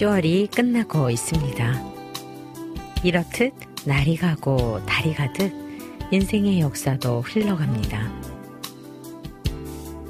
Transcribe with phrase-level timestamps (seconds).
[0.00, 1.92] 10월이 끝나고 있습니다.
[3.04, 3.52] 이렇듯
[3.84, 5.52] 날이 가고 달이 가듯
[6.10, 8.10] 인생의 역사도 흘러갑니다.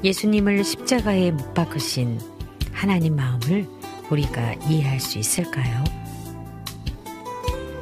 [0.01, 2.21] 예수님을 십자가에 못 박으신
[2.71, 3.67] 하나님 마음을
[4.09, 5.83] 우리가 이해할 수 있을까요?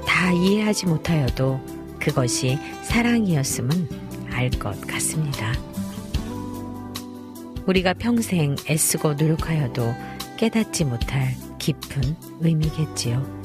[0.07, 1.59] 다 이해하지 못하여도
[1.99, 3.87] 그것이 사랑이었음은
[4.31, 5.53] 알 것 같습니다.
[7.67, 9.93] 우리가 평생 애쓰고 노력하여도
[10.37, 13.41] 깨닫지 못할 깊은 의미겠지요.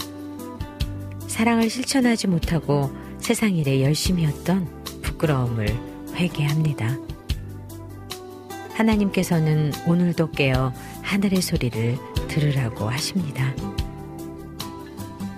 [1.26, 4.68] 사랑을 실천하지 못하고 세상 일에 열심히 했던
[5.02, 5.66] 부끄러움을
[6.14, 6.96] 회개합니다.
[8.74, 11.98] 하나님께서는 오늘도 깨어 하늘의 소리를
[12.28, 13.54] 들으라고 하십니다.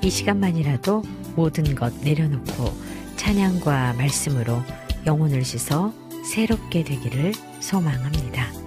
[0.02, 1.02] 이 시간만이라도
[1.34, 2.72] 모든 것 내려놓고
[3.16, 4.62] 찬양과 말씀으로
[5.06, 5.92] 영혼을 씻어
[6.24, 8.65] 새롭게 되기를 소망합니다.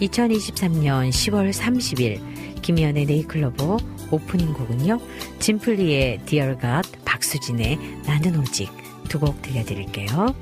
[0.00, 2.20] 2023년 10월 30일
[2.62, 3.78] 김희연의 네이클로버
[4.10, 4.98] 오프닝 곡은요.
[5.38, 8.70] 진플리의 Dear God, 박수진의 나는 오직
[9.08, 10.34] 두 곡 들려드릴게요.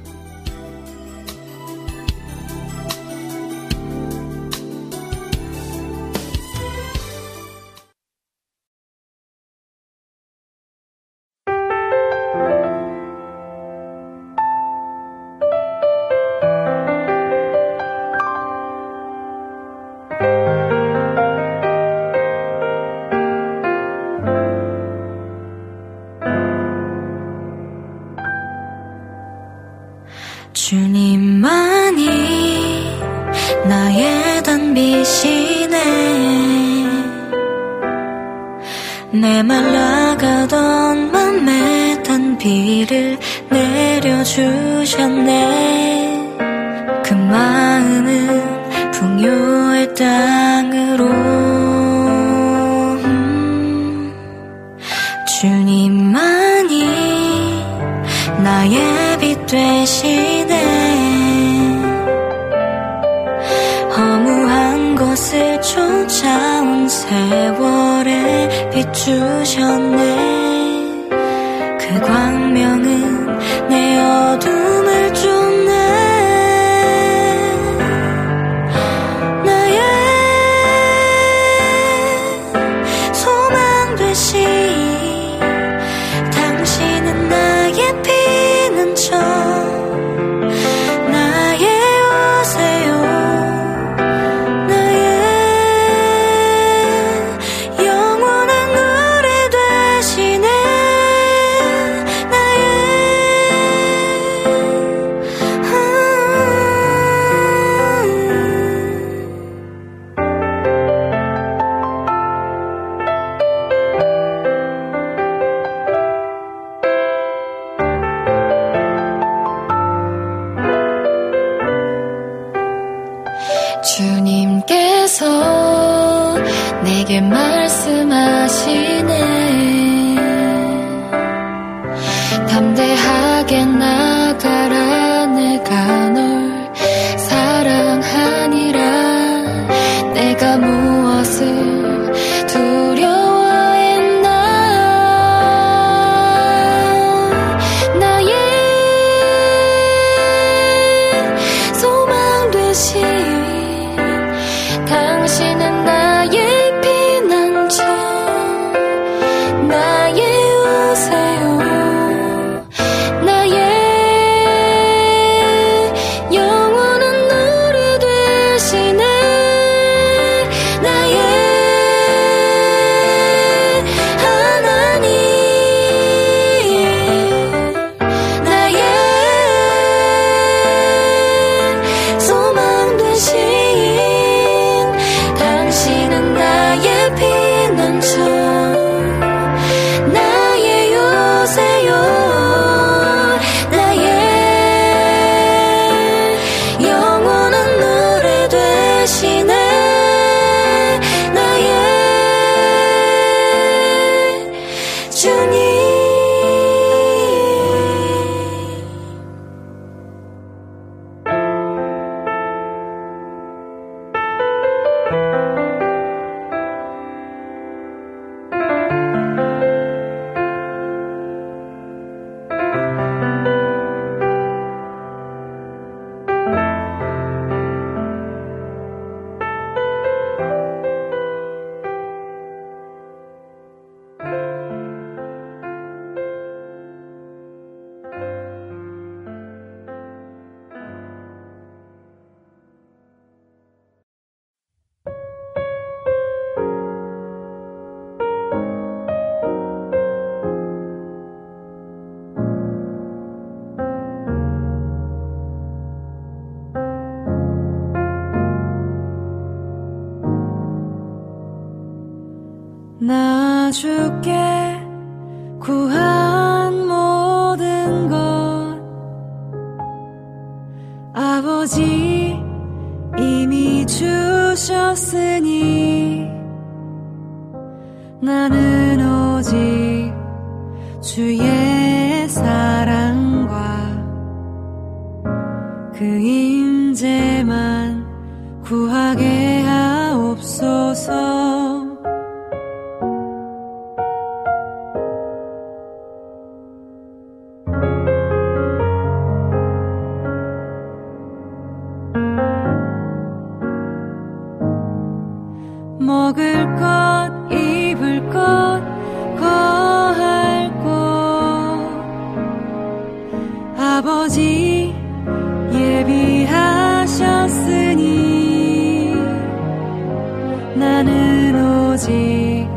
[320.79, 322.69] 나는 오직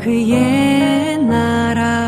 [0.00, 2.01] 그의 나라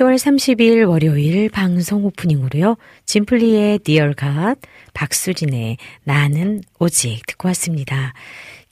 [0.00, 4.60] (10월 30일) 월요일 방송 오프닝으로요 진플리의 Dear God
[4.94, 8.14] 박수진의 나는 오직 듣고 왔습니다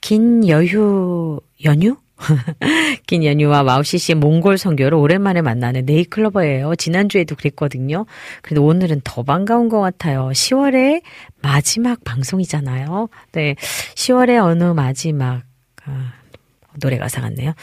[0.01, 1.97] 긴 여휴 연휴
[3.05, 6.75] 긴 연휴와 마우시 씨의 몽골 선교를 오랜만에 만나는 네이클로버예요.
[6.75, 8.05] 지난주에도 그랬거든요.
[8.41, 10.29] 그래도 오늘은 더 반가운 것 같아요.
[10.33, 11.01] 10월의
[11.41, 13.07] 마지막 방송이잖아요.
[13.31, 13.55] 네.
[13.95, 15.43] 10월의 어느 마지막,
[15.85, 16.18] 아,
[16.79, 17.53] 노래 가사 같네요.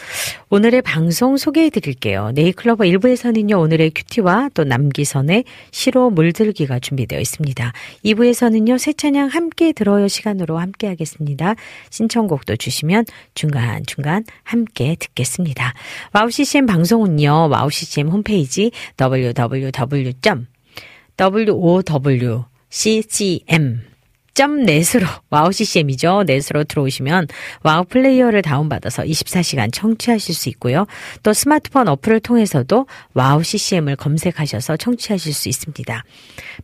[0.50, 2.32] 오늘의 방송 소개해 드릴게요.
[2.34, 7.72] 네잎클로버 1부에서는요, 오늘의 QT와 또 남기선의 시로 물들기가 준비되어 있습니다.
[8.04, 11.54] 2부에서는요, 새 찬양 함께 들어요 시간으로 함께 하겠습니다.
[11.90, 13.04] 신청곡도 주시면
[13.34, 15.74] 중간중간 함께 듣겠습니다.
[16.12, 18.70] 와우 CCM 방송은요, 와우 CCM 홈페이지
[24.36, 26.24] www.wowccm.net으로 와우 CCM이죠.
[26.26, 27.28] net으로 들어오시면
[27.62, 30.86] 와우 플레이어를 다운받아서 24시간 청취하실 수 있고요.
[31.22, 36.04] 또 스마트폰 어플을 통해서도 와우 CCM을 검색하셔서 청취하실 수 있습니다.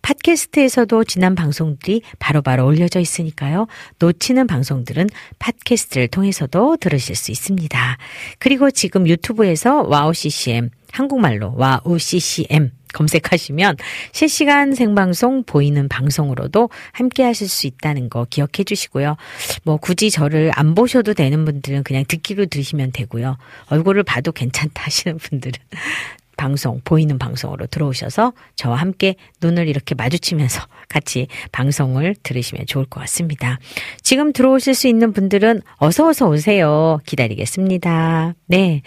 [0.02, 3.66] 팟캐스트에서도 지난 방송들이 바로바로 올려져 있으니까요.
[3.98, 7.98] 놓치는 방송들은 팟캐스트를 통해서도 들으실 수 있습니다.
[8.38, 13.76] 그리고 지금 유튜브에서 와우 CCM 한국말로 와우 CCM 검색하시면
[14.12, 19.16] 실시간 생방송 보이는 방송으로도 함께 하실 수 있다는 거 기억해 주시고요.
[19.64, 23.37] 뭐 굳이 저를 안 보셔도 되는 분들은 그냥 듣기로 들으시면 되고요.
[23.68, 25.54] 얼굴을 봐도 괜찮다 하시는 분들은
[26.37, 33.58] 방송, 보이는 방송으로 들어오셔서 저와 함께 눈을 이렇게 마주치면서 같이 방송을 들으시면 좋을 것 같습니다.
[34.02, 36.99] 지금 들어오실 수 있는 분들은 어서 어서 오세요.
[37.06, 38.34] 기다리겠습니다.
[38.46, 38.82] 네.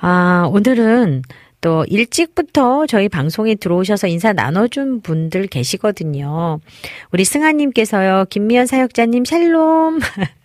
[0.00, 1.22] 아, 오늘은
[1.62, 6.60] 또 일찍부터 저희 방송에 들어오셔서 인사 나눠준 분들 계시거든요.
[7.12, 10.00] 우리 승아님께서요, 김미연 사역자님 샬롬.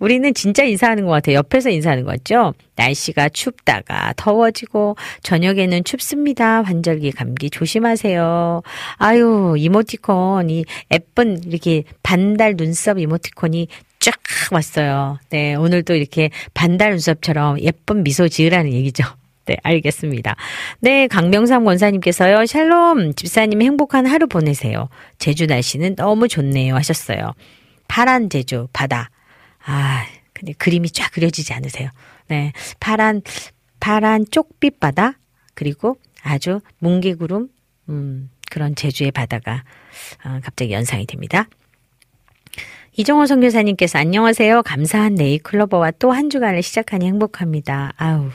[0.00, 1.36] 우리는 진짜 인사하는 것 같아요.
[1.36, 2.54] 옆에서 인사하는 것 같죠?
[2.76, 6.62] 날씨가 춥다가 더워지고 저녁에는 춥습니다.
[6.62, 8.62] 환절기 감기 조심하세요.
[8.96, 13.68] 아유, 이모티콘, 이 예쁜 이렇게 반달 눈썹 이모티콘이
[14.00, 14.14] 쫙
[14.50, 15.18] 왔어요.
[15.30, 19.04] 네, 오늘도 이렇게 반달 눈썹처럼 예쁜 미소 지으라는 얘기죠.
[19.46, 20.36] 네, 알겠습니다.
[20.80, 24.88] 네, 강명삼 권사님께서요, 샬롬, 집사님 행복한 하루 보내세요.
[25.18, 26.74] 제주 날씨는 너무 좋네요.
[26.76, 27.34] 하셨어요.
[27.88, 29.10] 파란 제주, 바다.
[29.66, 31.90] 아, 근데 그림이 쫙 그려지지 않으세요.
[32.28, 32.52] 네.
[32.80, 33.22] 파란,
[33.80, 35.18] 파란 쪽빛 바다,
[35.54, 37.48] 그리고 아주 뭉게구름,
[37.90, 39.64] 음, 그런 제주의 바다가
[40.24, 41.48] 어, 갑자기 연상이 됩니다.
[42.96, 44.62] 이정호 선교사님께서 안녕하세요.
[44.62, 47.92] 감사한 네이클로버와 또 한 주간을 시작하니 행복합니다.
[47.96, 48.28] 아우,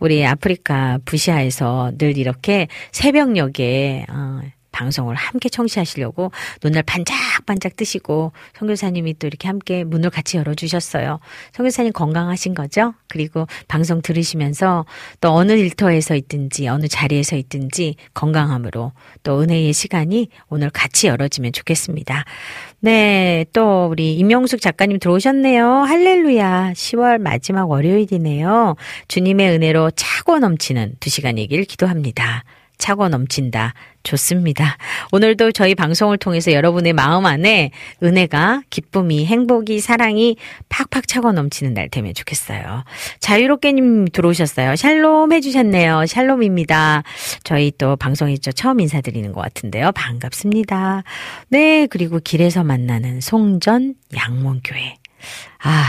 [0.00, 4.40] 우리 아프리카 부시아에서 늘 이렇게 새벽녘에 어,
[4.76, 11.18] 방송을 함께 청취하시려고 눈을 반짝반짝 뜨시고 성교사님이 또 이렇게 함께 문을 같이 열어주셨어요.
[11.52, 12.92] 성교사님 건강하신 거죠?
[13.08, 14.84] 그리고 방송 들으시면서
[15.22, 18.92] 또 어느 일터에서 있든지 어느 자리에서 있든지 건강함으로
[19.22, 22.24] 또 은혜의 시간이 오늘 같이 열어지면 좋겠습니다.
[22.80, 25.66] 네, 또 우리 임영숙 작가님 들어오셨네요.
[25.66, 26.72] 할렐루야.
[26.74, 28.76] 10월 마지막 월요일이네요.
[29.08, 32.44] 주님의 은혜로 차고 넘치는 두 시간 얘기를 기도합니다.
[32.78, 33.74] 차고 넘친다.
[34.02, 34.76] 좋습니다.
[35.10, 40.36] 오늘도 저희 방송을 통해서 여러분의 마음 안에 은혜가, 기쁨이, 행복이, 사랑이
[40.68, 42.84] 팍팍 차고 넘치는 날 되면 좋겠어요.
[43.20, 44.76] 자유롭게님 들어오셨어요.
[44.76, 46.06] 샬롬 해주셨네요.
[46.06, 47.02] 샬롬입니다.
[47.42, 49.90] 저희 또 방송에 처음 인사드리는 것 같은데요.
[49.92, 51.02] 반갑습니다.
[51.48, 54.96] 네, 그리고 길에서 만나는 송전 양문교회.
[55.64, 55.84] 아,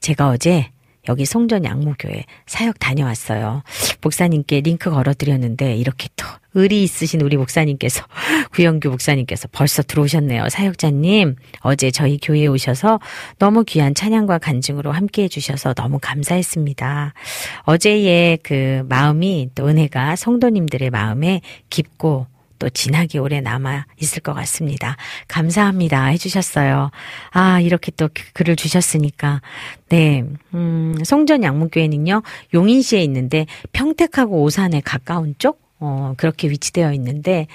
[0.00, 0.70] 제가 어제
[1.08, 3.62] 여기 송전 양모교회 사역 다녀왔어요.
[4.02, 6.24] 목사님께 링크 걸어드렸는데 이렇게 또
[6.54, 8.04] 의리 있으신 우리 목사님께서
[8.52, 10.48] 구영규 목사님께서 벌써 들어오셨네요.
[10.48, 13.00] 사역자님 어제 저희 교회에 오셔서
[13.38, 17.14] 너무 귀한 찬양과 간증으로 함께 해 주셔서 너무 감사했습니다.
[17.62, 22.26] 어제의 그 마음이 또 은혜가 성도님들의 마음에 깊고
[22.58, 24.96] 또 진하게 오래 남아 있을 것 같습니다.
[25.28, 26.06] 감사합니다.
[26.06, 26.90] 해주셨어요.
[27.30, 29.40] 아, 이렇게 또 글을 주셨으니까.
[29.88, 30.24] 네,
[30.54, 32.22] 음, 송전 양문교회는요,
[32.54, 35.60] 용인시에 있는데 평택하고 오산에 가까운 쪽?
[35.80, 37.46] 어, 그렇게 위치되어 있는데,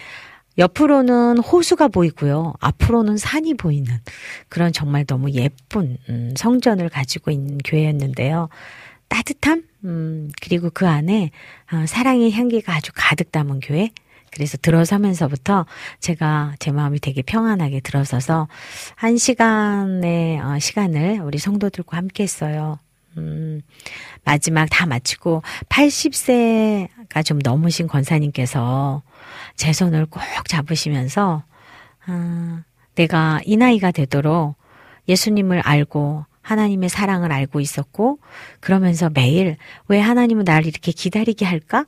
[0.57, 2.53] 옆으로는 호수가 보이고요.
[2.60, 3.91] 앞으로는 산이 보이는
[4.50, 8.50] 그런 정말 너무 예쁜 음, 성전을 가지고 있는 교회였는데요.
[9.07, 11.31] 따뜻함, 음, 그리고 그 안에
[11.72, 13.89] 어, 사랑의 향기가 아주 가득 담은 교회.
[14.34, 15.66] 그래서 들어서면서부터
[16.00, 18.48] 제가 제 마음이 되게 평안하게 들어서서
[18.96, 22.80] 한 시간의 어, 시간을 우리 성도들과 함께 했어요.
[23.18, 23.62] 음,
[24.24, 29.04] 마지막 다 마치고 80세가 좀 넘으신 권사님께서
[29.56, 31.44] 제 손을 꼭 잡으시면서,
[32.06, 32.63] 아,
[32.96, 34.56] 내가 이 나이가 되도록
[35.08, 38.20] 예수님을 알고 하나님의 사랑을 알고 있었고,
[38.60, 41.86] 그러면서 매일 왜 하나님은 나를 이렇게 기다리게 할까?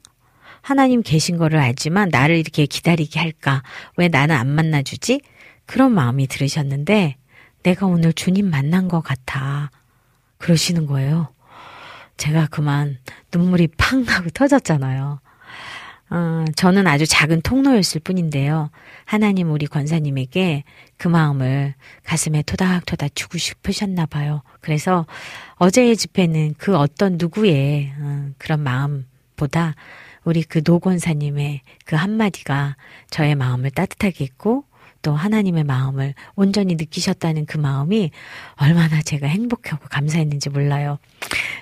[0.66, 3.62] 하나님 계신 거를 알지만 나를 이렇게 기다리게 할까?
[3.98, 5.22] 왜 나는 안 만나주지?
[5.68, 7.18] 그런 마음이 들으셨는데
[7.62, 9.70] 내가 오늘 주님 만난 것 같아.
[10.40, 11.32] 그러시는 거예요.
[12.18, 12.98] 제가 그만
[13.32, 15.20] 눈물이 팡 하고 터졌잖아요.
[16.10, 18.72] 어, 저는 아주 작은 통로였을 뿐인데요.
[19.06, 20.64] 하나님 우리 권사님에게
[20.98, 24.42] 그 마음을 가슴에 토닥토닥 주고 싶으셨나 봐요.
[24.62, 25.06] 그래서
[25.58, 29.76] 어제의 집회는 그 어떤 누구의 어, 그런 마음보다
[30.26, 32.76] 우리 그 노권사님의 그 한마디가
[33.10, 34.66] 저의 마음을 따뜻하게 했고
[35.02, 38.10] 또 하나님의 마음을 온전히 느끼셨다는 그 마음이
[38.56, 40.98] 얼마나 제가 행복하고 감사했는지 몰라요.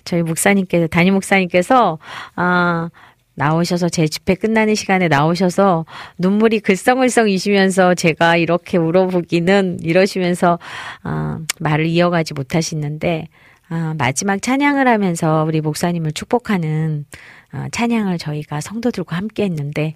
[0.06, 2.00] 저희 목사님께서, 담임 목사님께서,
[2.38, 2.90] 아,
[3.36, 5.86] 나오셔서 제 집회 끝나는 시간에 나오셔서
[6.18, 10.60] 눈물이 글썽글썽이시면서 제가 이렇게 울어보기는 이러시면서
[11.04, 13.28] 어, 말을 이어가지 못하시는데
[13.72, 17.06] 어, 마지막 찬양을 하면서 우리 목사님을 축복하는
[17.43, 19.94] 어, 찬양을 저희가 성도들과 함께 했는데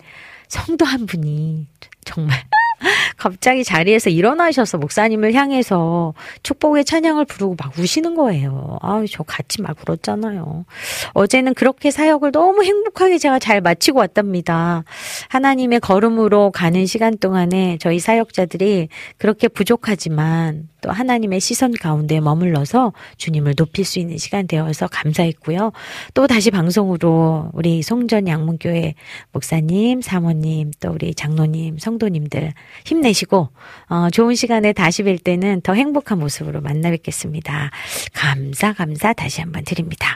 [0.48, 1.68] 성도 한 분이
[2.06, 2.38] 정말
[3.18, 8.78] 갑자기 자리에서 일어나셔서 목사님을 향해서 축복의 찬양을 부르고 막 우시는 거예요.
[8.82, 10.66] 아우, 저 같이 막 울었잖아요.
[11.14, 14.84] 어제는 그렇게 사역을 너무 행복하게 제가 잘 마치고 왔답니다.
[15.30, 23.56] 하나님의 걸음으로 가는 시간 동안에 저희 사역자들이 그렇게 부족하지만 또 하나님의 시선 가운데 머물러서 주님을
[23.56, 25.72] 높일 수 있는 시간 되어서 감사했고요.
[26.14, 28.96] 또 다시 방송으로 우리 송전 양문교회
[29.32, 32.54] 목사님, 사모님, 또 우리 장로님, 성도님들
[32.86, 33.50] 힘내시고
[33.90, 37.72] 어, 좋은 시간에 다시 뵐 때는 더 행복한 모습으로 만나 뵙겠습니다.
[38.14, 40.16] 감사 감사 다시 한번 드립니다.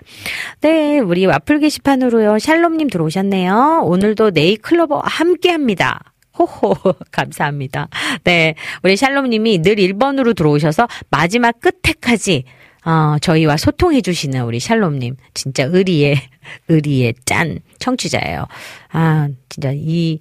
[0.62, 2.40] 네, 우리 와플 게시판으로요.
[2.40, 3.82] 샬롬님 들어오셨네요.
[3.84, 6.00] 오늘도 네이클로버 함께합니다.
[6.38, 6.76] 호호,
[7.12, 7.90] 감사합니다.
[8.24, 8.56] 네.
[8.84, 12.44] 우리 샬롬님이 늘 1번으로 들어오셔서 마지막 끝에까지
[12.84, 15.16] 어, 저희와 소통해 주시는 우리 샬롬님.
[15.34, 16.16] 진짜 의리의,
[16.68, 18.48] 의리의 짠 청취자예요.
[18.92, 20.20] 아, 진짜 이,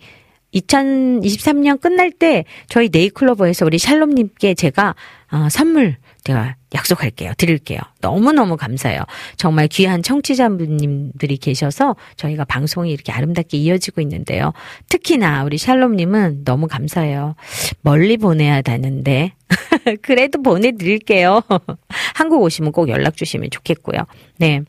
[0.54, 4.94] 2023년 끝날 때 저희 네이클로버에서 우리 샬롬님께 제가
[5.32, 7.32] 어, 선물 제가 약속할게요.
[7.36, 7.80] 드릴게요.
[8.00, 9.02] 너무너무 감사해요.
[9.36, 14.52] 정말 귀한 청취자분님들이 계셔서 저희가 방송이 이렇게 아름답게 이어지고 있는데요.
[14.88, 17.34] 특히나 우리 샬롬님은 너무 감사해요.
[17.82, 19.32] 멀리 보내야 되는데.
[20.02, 21.42] 그래도 보내드릴게요.
[22.14, 24.04] 한국 오시면 꼭 연락 주시면 좋겠고요.
[24.38, 24.62] 네.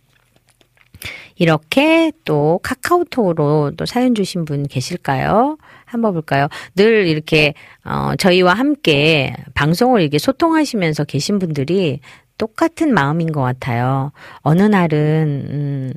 [1.36, 5.58] 이렇게 또 카카오톡으로 또 사연 주신 분 계실까요?
[5.91, 6.47] 한번 볼까요?
[6.75, 11.99] 늘 이렇게 어 저희와 함께 방송을 이렇게 소통하시면서 계신 분들이
[12.38, 14.12] 똑같은 마음인 것 같아요.
[14.39, 15.93] 어느 날은 음,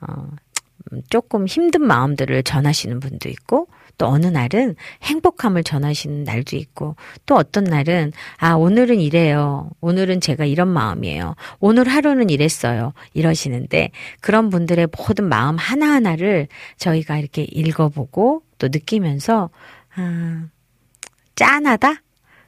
[0.00, 0.28] 어,
[1.08, 3.68] 조금 힘든 마음들을 전하시는 분도 있고
[3.98, 9.70] 또 어느 날은 행복함을 전하시는 날도 있고 또 어떤 날은 아 오늘은 이래요.
[9.80, 11.34] 오늘은 제가 이런 마음이에요.
[11.60, 12.92] 오늘 하루는 이랬어요.
[13.14, 13.90] 이러시는데
[14.20, 19.50] 그런 분들의 모든 마음 하나하나를 저희가 이렇게 읽어보고 또 느끼면서
[19.96, 20.46] 아
[21.34, 22.00] 짠하다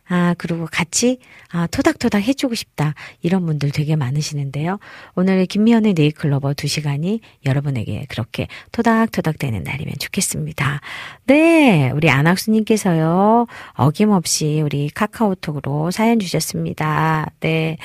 [0.07, 1.19] 아, 그리고 같이,
[1.51, 2.95] 아, 토닥토닥 해주고 싶다.
[3.23, 4.79] 이런 분들 되게 많으시는데요.
[5.15, 10.83] 오늘 김미연의 네이클로버 두 시간이 여러분에게 그렇게 토닥토닥 되는 날이면 좋겠습니다.
[11.27, 17.31] 네, 우리 안학수님께서요, 어김없이 우리 카카오톡으로 사연 주셨습니다.
[17.41, 17.79] 네,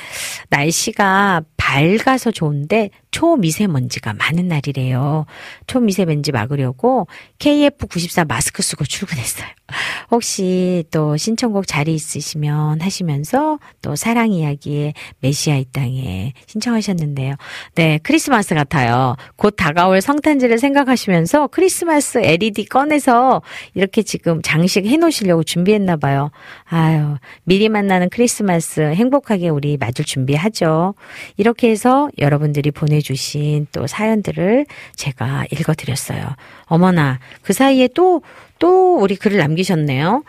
[0.50, 5.26] 날씨가 밝아서 좋은데 초미세먼지가 많은 날이래요.
[5.68, 9.48] 초미세먼지 막으려고 KF94 마스크 쓰고 출근했어요.
[10.10, 17.36] 혹시 또 신청곡 자리 있으시면 하시면서 또 사랑 이야기의 메시아 이 땅에 신청하셨는데요.
[17.76, 19.16] 네, 크리스마스 같아요.
[19.36, 23.44] 곧 다가올 성탄절을 생각하시면서 크리스마스 LED 꺼내서
[23.76, 26.32] 이렇게 지금 장식 해 놓으시려고 준비했나 봐요.
[26.66, 30.96] 아유, 미리 만나는 크리스마스 행복하게 우리 맞을 준비하죠.
[31.38, 36.24] 이렇게 해서 여러분들이 보내주신 또 사연들을 제가 읽어드렸어요.
[36.66, 38.22] 어머나, 그 사이에 또,
[38.60, 40.24] 또 우리 글을 남기셨네요.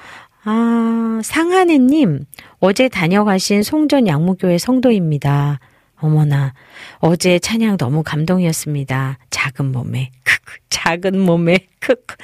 [0.44, 2.24] 아, 상하네님,
[2.60, 5.60] 어제 다녀가신 송전 양무교회 성도입니다.
[5.96, 6.54] 어머나,
[6.98, 9.18] 어제 찬양 너무 감동이었습니다.
[9.28, 12.16] 작은 몸에, 크크, 작은 몸에, 크크.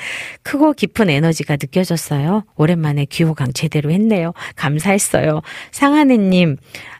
[0.43, 2.45] 크고 깊은 에너지가 느껴졌어요.
[2.57, 4.33] 오랜만에 귀호강 제대로 했네요.
[4.55, 5.43] 감사했어요.
[5.73, 6.57] 상하네님,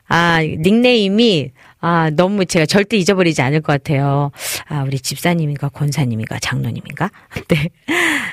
[0.07, 4.31] 아, 닉네임이 아, 너무 제가 절대 잊어버리지 않을 것 같아요.
[4.67, 7.11] 아, 우리 집사님인가, 권사님인가, 장로님인가?
[7.49, 7.69] 네.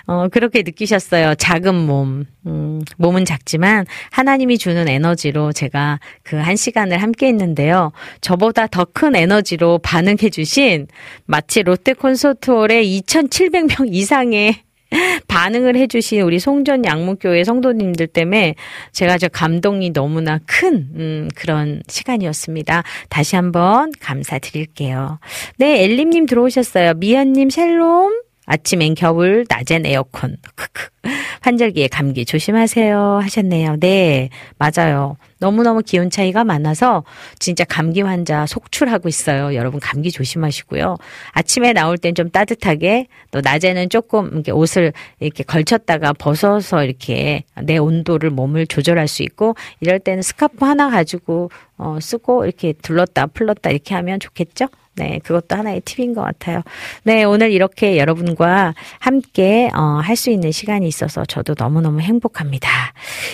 [0.07, 1.35] 어, 그렇게 느끼셨어요.
[1.35, 2.26] 작은 몸.
[2.46, 7.92] 음, 몸은 작지만 하나님이 주는 에너지로 제가 그 한 시간을 함께 했는데요.
[8.20, 10.87] 저보다 더 큰 에너지로 반응해 주신
[11.26, 14.62] 마치 롯데 콘서트홀의 2,700명 이상의
[15.28, 18.54] 반응을 해주신 우리 송전 양무교회 성도님들 때문에
[18.92, 22.83] 제가 저 감동이 너무나 큰, 음, 그런 시간이었습니다.
[23.09, 25.18] 다시 한번 감사드릴게요.
[25.59, 26.94] 네, 엘림님 들어오셨어요.
[26.94, 28.22] 미연님 샬롬.
[28.46, 30.37] 아침엔 겨울, 낮엔 에어컨.
[31.40, 33.76] 환절기에 감기 조심하세요 하셨네요.
[33.80, 34.28] 네,
[34.59, 35.16] 맞아요.
[35.44, 37.04] 너무너무 기온 차이가 많아서
[37.38, 39.54] 진짜 감기 환자 속출하고 있어요.
[39.54, 40.96] 여러분 감기 조심하시고요.
[41.33, 47.76] 아침에 나올 땐 좀 따뜻하게 또 낮에는 조금 이렇게 옷을 이렇게 걸쳤다가 벗어서 이렇게 내
[47.76, 53.70] 온도를 몸을 조절할 수 있고 이럴 때는 스카프 하나 가지고 어 쓰고 이렇게 둘렀다 풀렀다
[53.70, 54.68] 이렇게 하면 좋겠죠?
[54.96, 56.62] 네, 그것도 하나의 팁인 것 같아요.
[57.02, 62.68] 네, 오늘 이렇게 여러분과 함께 어, 할 수 있는 시간이 있어서 저도 너무너무 행복합니다.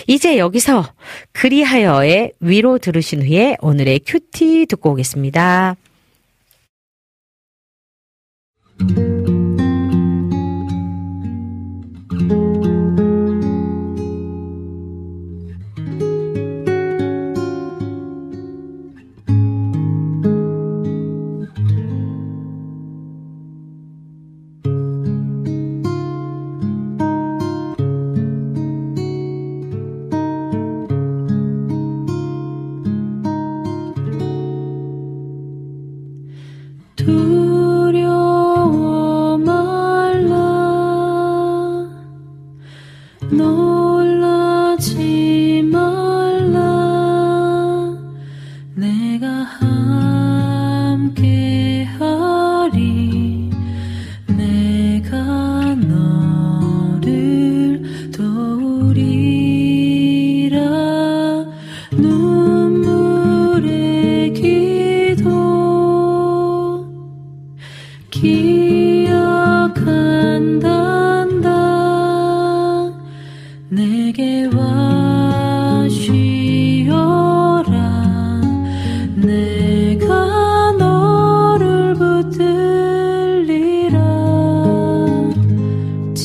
[0.07, 0.83] 이제 여기서
[1.33, 5.75] 그리하여의 위로 들으신 후에 오늘의 큐티 듣고 오겠습니다.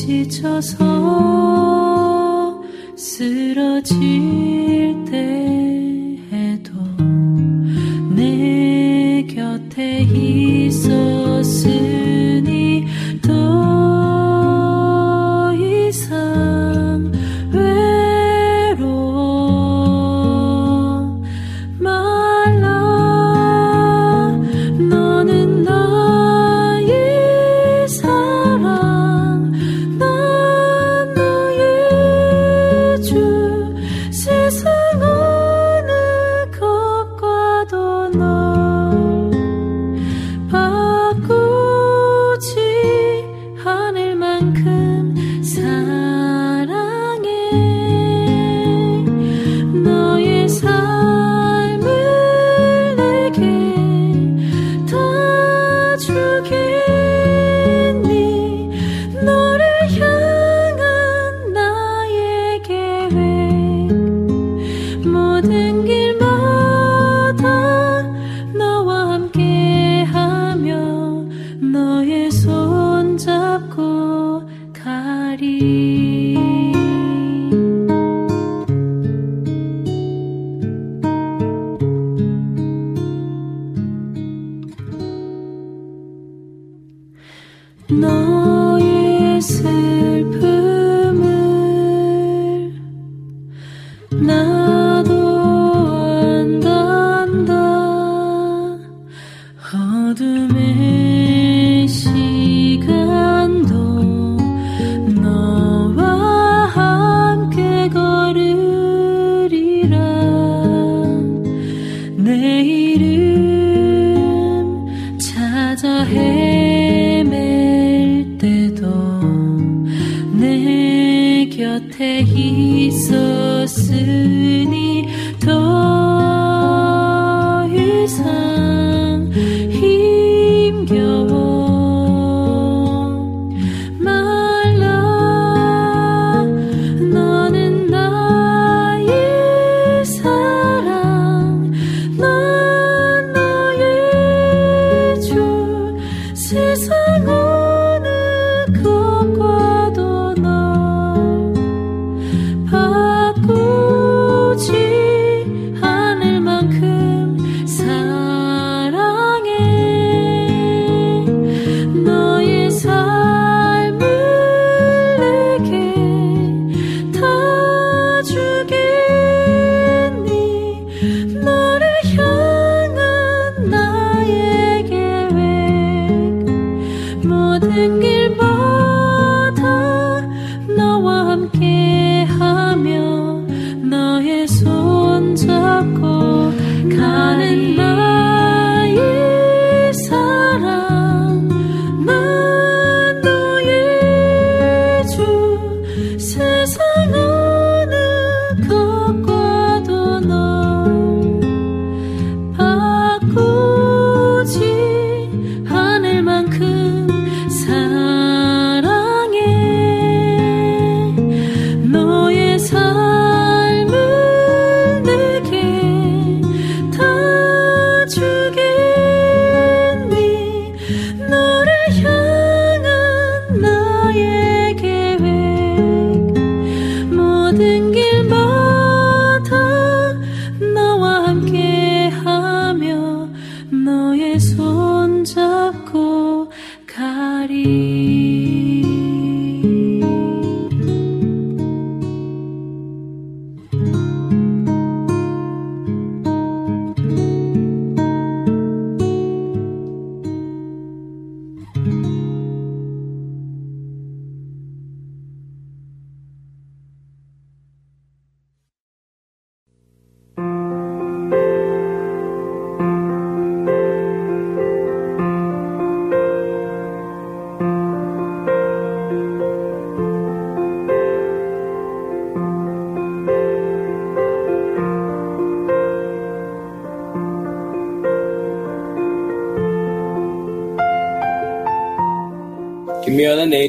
[0.07, 0.77] 지쳐서
[2.95, 4.76] 쓰러진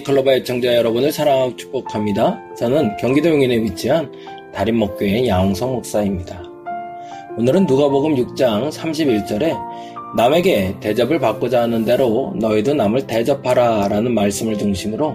[0.08, 2.40] 클로바 애청자 여러분을 사랑하고 축복합니다.
[2.56, 4.10] 저는 경기도 용인에 위치한
[4.54, 6.42] 다림목교회 양홍성 목사입니다.
[7.36, 9.54] 오늘은 누가복음 6장 31절에
[10.16, 15.14] 남에게 대접을 받고자 하는 대로 너희도 남을 대접하라 라는 말씀을 중심으로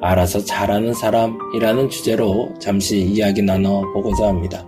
[0.00, 4.66] 알아서 잘하는 사람이라는 주제로 잠시 이야기 나눠보고자 합니다.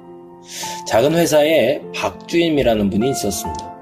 [0.87, 3.75] 작은 회사에 박주임이라는 분이 있었습니다.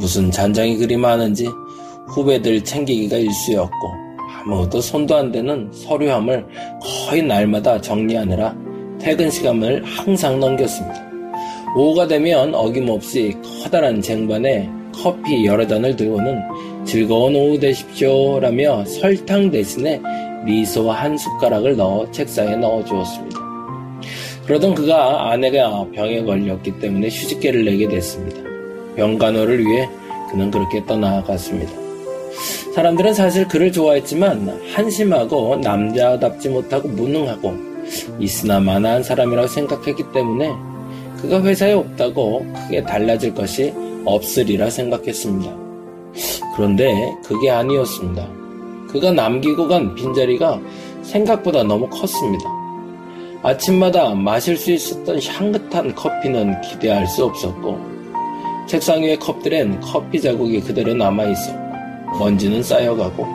[0.00, 1.48] 무슨 잔장이 그리 많은지
[2.08, 4.05] 후배들 챙기기가 일수였고
[4.46, 6.46] 아무도 손도 안 대는 서류함을
[6.80, 8.54] 거의 날마다 정리하느라
[9.00, 11.04] 퇴근 시간을 항상 넘겼습니다.
[11.76, 16.40] 오후가 되면 어김없이 커다란 쟁반에 커피 여러 잔을 들고는
[16.84, 20.00] 즐거운 오후 되십시오 라며 설탕 대신에
[20.44, 23.40] 미소 한 숟가락을 넣어 책상에 넣어 주었습니다.
[24.46, 28.40] 그러던 그가 아내가 병에 걸렸기 때문에 휴직계를 내게 됐습니다.
[28.94, 29.88] 병간호를 위해
[30.30, 31.85] 그는 그렇게 떠나갔습니다.
[32.76, 37.54] 사람들은 사실 그를 좋아했지만 한심하고 남자답지 못하고 무능하고
[38.20, 40.52] 있으나 만화한 사람이라고 생각했기 때문에
[41.16, 43.72] 그가 회사에 없다고 크게 달라질 것이
[44.04, 45.56] 없으리라 생각했습니다.
[46.54, 48.28] 그런데 그게 아니었습니다.
[48.90, 50.60] 그가 남기고 간 빈자리가
[51.00, 52.44] 생각보다 너무 컸습니다.
[53.42, 57.80] 아침마다 마실 수 있었던 향긋한 커피는 기대할 수 없었고
[58.68, 61.65] 책상 위의 컵들엔 커피 자국이 그대로 남아 있었고
[62.18, 63.26] 먼지는 쌓여가고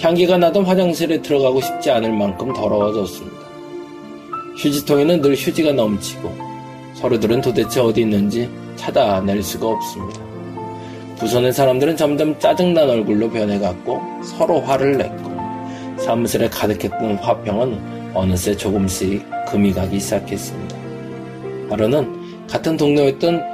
[0.00, 3.44] 향기가 나던 화장실에 들어가고 싶지 않을 만큼 더러워졌습니다.
[4.56, 6.32] 휴지통에는 늘 휴지가 넘치고
[6.94, 10.20] 서로들은 도대체 어디 있는지 찾아낼 수가 없습니다.
[11.18, 15.32] 부선의 사람들은 점점 짜증난 얼굴로 변해갔고 서로 화를 냈고
[15.98, 20.76] 사무실에 가득했던 화평은 어느새 조금씩 금이 가기 시작했습니다.
[21.70, 23.53] 하루는 같은 동료였던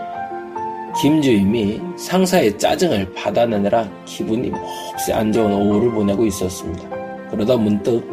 [1.01, 6.89] 김주임이 상사의 짜증을 받아내느라 기분이 몹시 안 좋은 오후를 보내고 있었습니다.
[7.31, 8.05] 그러다 문득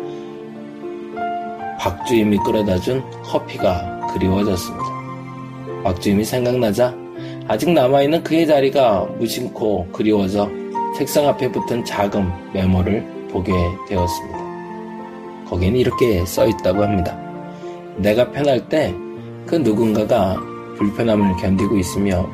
[1.79, 4.85] 박주임이 끌어다 준 커피가 그리워졌습니다.
[5.83, 6.95] 박주임이 생각나자
[7.47, 10.49] 아직 남아있는 그의 자리가 무심코 그리워져
[10.97, 13.51] 책상 앞에 붙은 작은 메모를 보게
[13.87, 14.37] 되었습니다.
[15.49, 17.17] 거기에는 이렇게 써 있다고 합니다.
[17.97, 18.93] 내가 편할 때
[19.47, 20.35] 그 누군가가
[20.77, 22.29] 불편함을 견디고 있으며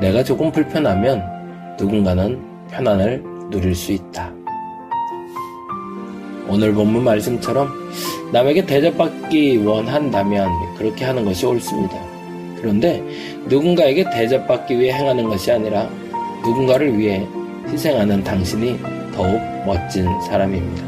[0.00, 1.22] 내가 조금 불편하면
[1.78, 4.32] 누군가는 편안을 누릴 수 있다.
[6.48, 7.68] 오늘 본문 말씀처럼
[8.32, 11.96] 남에게 대접받기 원한다면 그렇게 하는 것이 옳습니다.
[12.56, 13.02] 그런데
[13.46, 15.88] 누군가에게 대접받기 위해 행하는 것이 아니라
[16.44, 17.26] 누군가를 위해
[17.68, 18.78] 희생하는 당신이
[19.14, 20.86] 더욱 멋진 사람입니다.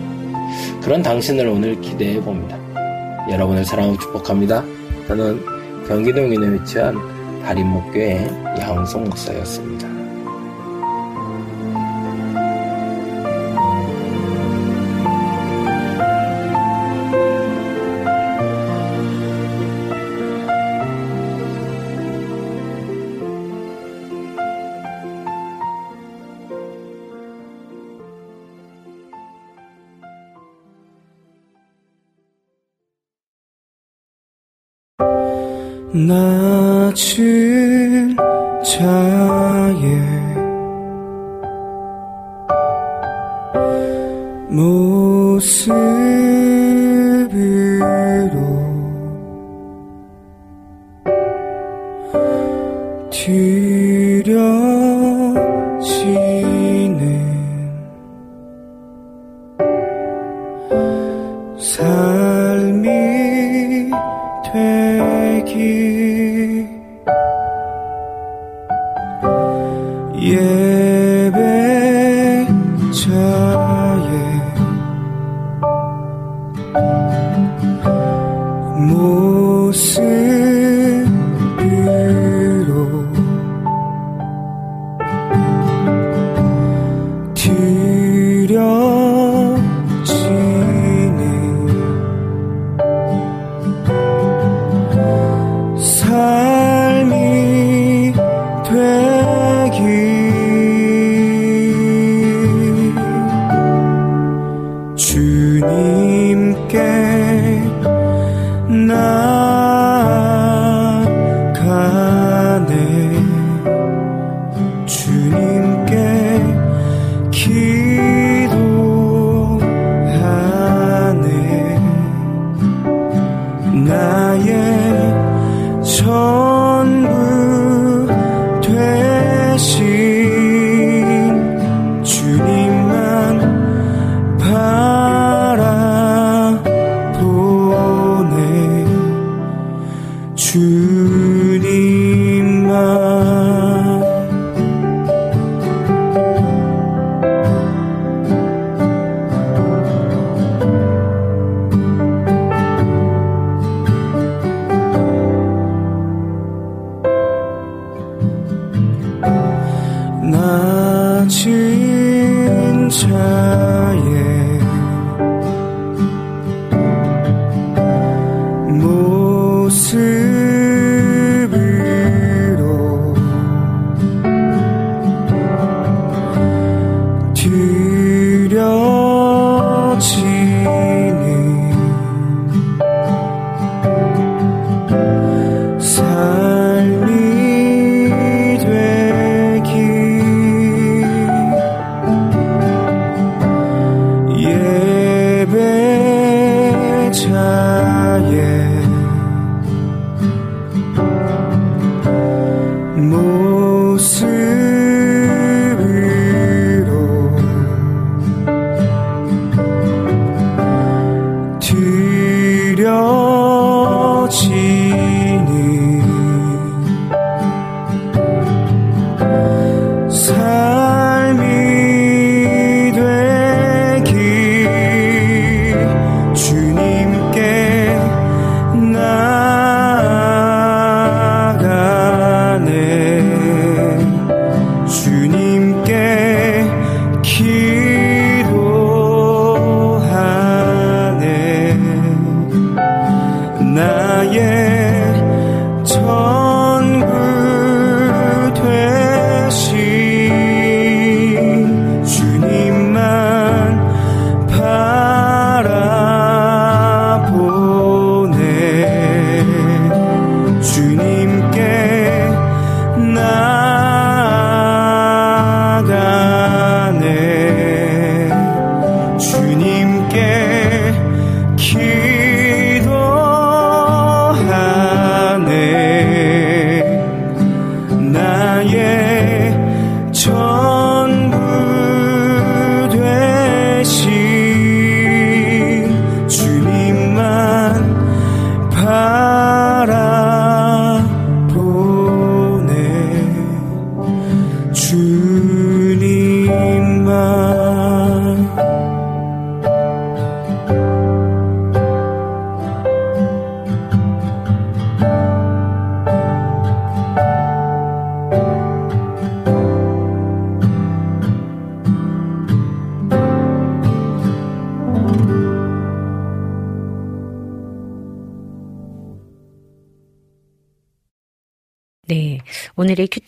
[0.80, 2.56] 그런 당신을 오늘 기대해 봅니다.
[3.30, 4.64] 여러분을 사랑하고 축복합니다.
[5.08, 5.40] 저는
[5.86, 6.96] 경기도 용인에 위치한
[7.42, 8.26] 다림목교의
[8.60, 9.88] 양성 목사였습니다.
[35.92, 36.59] 낮
[37.00, 37.49] 은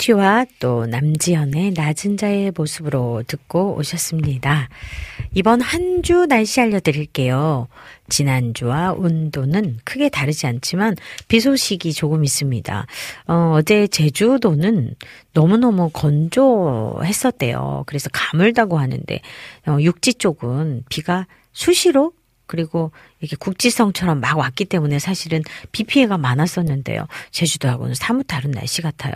[0.02, 4.68] 큐티와 또 남지현의 낮은 자의 모습으로 듣고 오셨습니다.
[5.34, 7.68] 이번 한 주 날씨 알려드릴게요.
[8.08, 10.96] 지난주와 온도는 크게 다르지 않지만
[11.28, 12.86] 비 소식이 조금 있습니다.
[13.28, 14.96] 어, 어제 제주도는
[15.32, 17.84] 너무너무 건조했었대요.
[17.86, 19.20] 그래서 가물다고 하는데
[19.68, 22.12] 어, 육지 쪽은 비가 수시로
[22.52, 22.92] 그리고
[23.22, 25.40] 이게 국지성처럼 막 왔기 때문에 사실은
[25.72, 27.06] 비 피해가 많았었는데요.
[27.30, 29.14] 제주도하고는 사뭇 다른 날씨 같아요.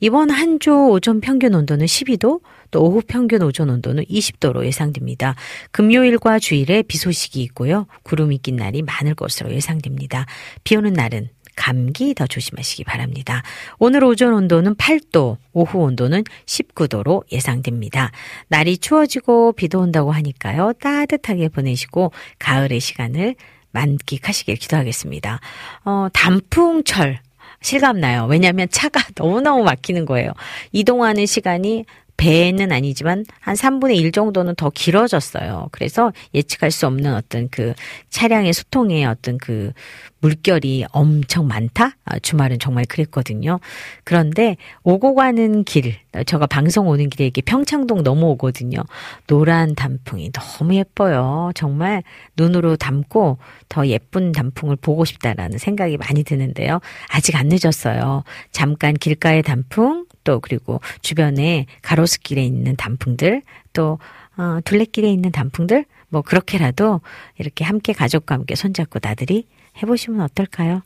[0.00, 5.34] 이번 한 주 오전 평균 온도는 12도, 또 오후 평균 오전 온도는 20도로 예상됩니다.
[5.72, 7.86] 금요일과 주일에 비 소식이 있고요.
[8.02, 10.24] 구름이 낀 날이 많을 것으로 예상됩니다.
[10.64, 11.28] 비 오는 날은
[11.60, 13.42] 감기 더 조심하시기 바랍니다.
[13.78, 18.12] 오늘 오전 온도는 8도, 오후 온도는 19도로 예상됩니다.
[18.48, 20.72] 날이 추워지고 비도 온다고 하니까요.
[20.80, 23.34] 따뜻하게 보내시고 가을의 시간을
[23.72, 25.40] 만끽하시길 기도하겠습니다.
[25.84, 27.18] 어, 단풍철
[27.60, 28.24] 실감나요.
[28.24, 30.32] 왜냐하면 차가 너무너무 막히는 거예요.
[30.72, 31.84] 이동하는 시간이
[32.20, 35.68] 배는 아니지만 한 3분의 1 정도는 더 길어졌어요.
[35.72, 37.72] 그래서 예측할 수 없는 어떤 그
[38.10, 39.72] 차량의 소통의 어떤 그
[40.20, 41.96] 물결이 엄청 많다?
[42.04, 43.58] 아, 주말은 정말 그랬거든요.
[44.04, 45.96] 그런데 오고 가는 길,
[46.26, 48.82] 제가 방송 오는 길에 이렇게 평창동 넘어오거든요.
[49.26, 51.52] 노란 단풍이 너무 예뻐요.
[51.54, 52.02] 정말
[52.36, 53.38] 눈으로 담고
[53.70, 56.80] 더 예쁜 단풍을 보고 싶다라는 생각이 많이 드는데요.
[57.08, 58.24] 아직 안 늦었어요.
[58.52, 63.42] 잠깐 길가의 단풍, 또 그리고 주변에 가로수길에 있는 단풍들,
[63.72, 63.98] 또
[64.36, 67.00] 어, 둘레길에 있는 단풍들, 뭐 그렇게라도
[67.38, 69.46] 이렇게 함께 가족과 함께 손잡고 나들이
[69.82, 70.82] 해보시면 어떨까요?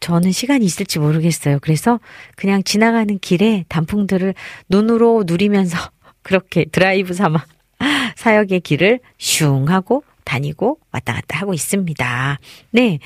[0.00, 1.58] 저는 시간이 있을지 모르겠어요.
[1.60, 1.98] 그래서
[2.36, 4.34] 그냥 지나가는 길에 단풍들을
[4.68, 5.76] 눈으로 누리면서
[6.22, 7.44] 그렇게 드라이브 삼아
[8.16, 12.38] 사역의 길을 슝 하고 다니고 왔다 갔다 하고 있습니다.
[12.72, 12.98] 네.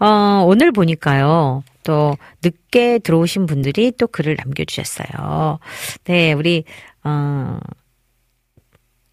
[0.00, 1.62] 어, 오늘 보니까요.
[1.84, 5.58] 또 늦게 들어오신 분들이 또 글을 남겨주셨어요.
[6.04, 6.64] 네, 우리,
[7.04, 7.58] 어,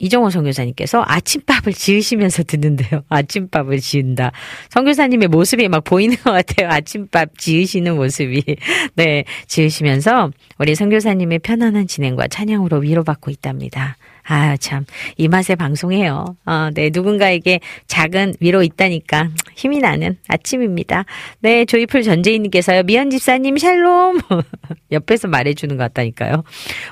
[0.01, 3.03] 이정호 선교사님께서 아침밥을 지으시면서 듣는데요.
[3.10, 4.32] 아침밥을 지은다.
[4.70, 6.70] 선교사님의 모습이 막 보이는 것 같아요.
[6.70, 8.43] 아침밥 지으시는 모습이.
[8.95, 13.97] 네, 지으시면서 우리 선교사님의 편안한 진행과 찬양으로 위로받고 있답니다.
[14.32, 14.86] 아, 참.
[15.18, 16.24] 이 맛에 방송해요.
[16.46, 21.06] 어, 네, 누군가에게 작은 위로 있다니까 힘이 나는 아침입니다.
[21.40, 22.84] 네, 조이풀 전재인님께서요.
[22.84, 24.20] 미연 집사님 샬롬.
[24.92, 26.44] 옆에서 말해주는 것 같다니까요.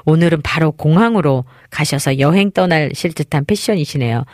[0.06, 4.26] 오늘은 바로 공항으로 가셔서 여행 떠나실 듯한 패션이시네요.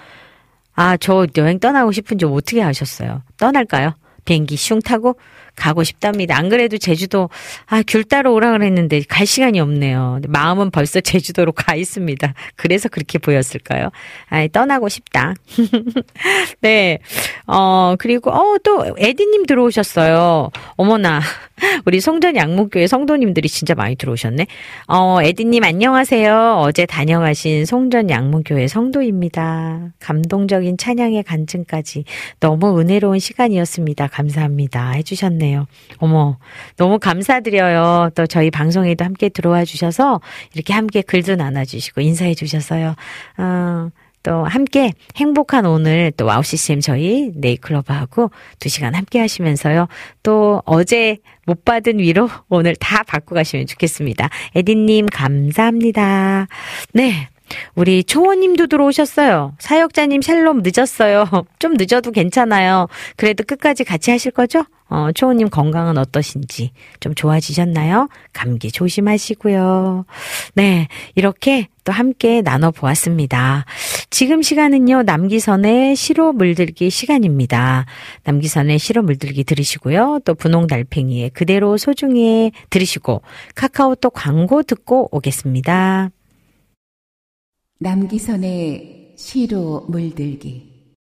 [0.73, 3.21] 아, 저 여행 떠나고 싶은 지 어떻게 하셨어요?
[3.35, 3.95] 떠날까요?
[4.23, 5.17] 비행기 슝 타고
[5.55, 6.37] 가고 싶답니다.
[6.37, 7.29] 안 그래도 제주도
[7.67, 10.19] 아 귤 따러 오라 그랬는데 갈 시간이 없네요.
[10.27, 12.33] 마음은 벌써 제주도로 가 있습니다.
[12.55, 13.89] 그래서 그렇게 보였을까요?
[14.29, 15.33] 아 떠나고 싶다.
[16.61, 16.99] 네.
[17.47, 20.49] 어 그리고 어 또 에디님 들어오셨어요.
[20.77, 21.19] 어머나
[21.85, 24.47] 우리 송전 양목교회 성도님들이 진짜 많이 들어오셨네.
[24.87, 26.59] 어 에디님 안녕하세요.
[26.61, 29.89] 어제 다녀가신 송전 양목교회 성도입니다.
[29.99, 32.05] 감동적인 찬양의 간증까지
[32.39, 34.07] 너무 은혜로운 시간이었습니다.
[34.07, 34.91] 감사합니다.
[34.91, 35.42] 해주셨네.
[35.43, 35.67] 좋네요.
[35.97, 36.37] 어머,
[36.77, 38.11] 너무 감사드려요.
[38.15, 40.21] 또 저희 방송에도 함께 들어와 주셔서
[40.53, 42.95] 이렇게 함께 글도 나눠주시고 인사해 주셔서요.
[43.37, 43.89] 어,
[44.23, 49.87] 또 함께 행복한 오늘 또 와우 CCM 저희 네잎클로버하고 두 시간 함께 하시면서요.
[50.23, 54.29] 또 어제 못 받은 위로 오늘 다 받고 가시면 좋겠습니다.
[54.55, 56.47] 에디님 감사합니다.
[56.93, 57.27] 네.
[57.75, 59.55] 우리 초원님도 들어오셨어요.
[59.59, 61.25] 사역자님 샬롬 늦었어요.
[61.59, 62.87] 좀 늦어도 괜찮아요.
[63.15, 64.65] 그래도 끝까지 같이 하실 거죠?
[64.89, 68.09] 어, 초호님 건강은 어떠신지 좀 좋아지셨나요?
[68.31, 70.05] 감기 조심하시고요.
[70.53, 73.65] 네, 이렇게 또 함께 나눠보았습니다.
[74.11, 77.85] 지금 시간은요, 남기선의 시로 물들기 시간입니다.
[78.23, 80.19] 남기선의 시로 물들기 들으시고요.
[80.25, 83.23] 또 분홍 달팽이의 그대로 소중히 들으시고
[83.55, 86.11] 카카오톡 광고 듣고 오겠습니다.
[87.83, 90.95] 남기선의 시로 물들기.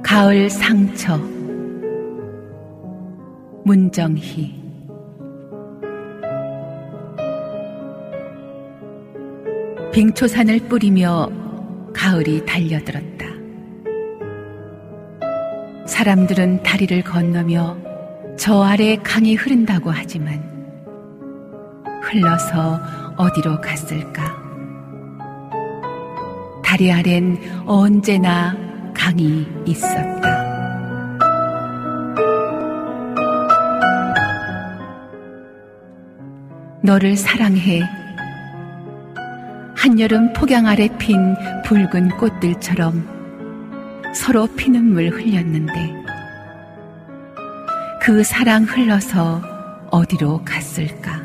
[0.00, 1.18] 가을 상처.
[3.64, 4.63] 문정희
[9.94, 11.30] 빙초산을 뿌리며
[11.94, 13.26] 가을이 달려들었다.
[15.86, 17.76] 사람들은 다리를 건너며
[18.36, 20.42] 저 아래 강이 흐른다고 하지만
[22.02, 22.80] 흘러서
[23.16, 24.36] 어디로 갔을까?
[26.64, 28.56] 다리 아랜 언제나
[28.94, 30.42] 강이 있었다.
[36.82, 38.03] 너를 사랑해.
[39.84, 43.06] 한여름 폭양 아래 핀 붉은 꽃들처럼
[44.14, 45.92] 서로 피눈물 흘렸는데
[48.00, 49.42] 그 사랑 흘러서
[49.90, 51.20] 어디로 갔을까?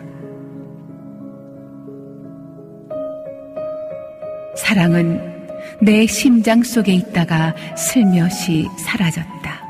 [4.57, 5.47] 사랑은
[5.81, 9.69] 내 심장 속에 있다가 슬며시 사라졌다.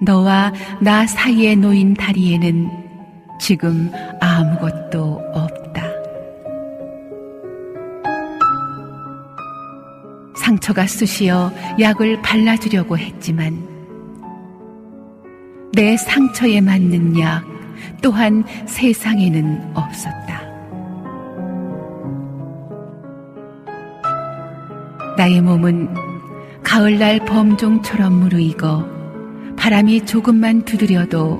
[0.00, 2.70] 너와 나 사이에 놓인 다리에는
[3.38, 5.89] 지금 아무것도 없다.
[10.50, 13.56] 상처가 쑤시어 약을 발라주려고 했지만
[15.72, 17.44] 내 상처에 맞는 약
[18.02, 20.40] 또한 세상에는 없었다.
[25.16, 25.94] 나의 몸은
[26.64, 28.88] 가을날 범종처럼 무르익어
[29.56, 31.38] 바람이 조금만 두드려도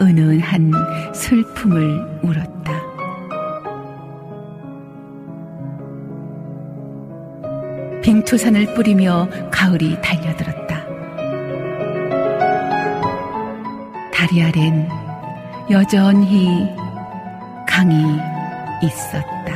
[0.00, 0.72] 은은한
[1.14, 2.55] 슬픔을 울었다.
[8.06, 10.86] 빙초산을 뿌리며 가을이 달려들었다.
[14.14, 14.88] 다리 아랜
[15.68, 16.68] 여전히
[17.68, 18.04] 강이
[18.80, 19.55] 있었다.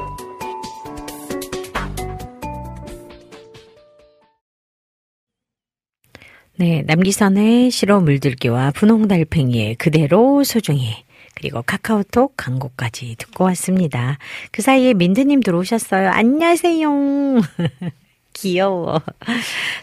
[6.57, 14.17] 네, 남기선의 시로 물들기와 분홍달팽이의 그대로 소중히 그리고 카카오톡 광고까지 듣고 왔습니다.
[14.51, 16.09] 그 사이에 민드님 들어오셨어요.
[16.09, 16.89] 안녕하세요.
[18.33, 19.01] 귀여워.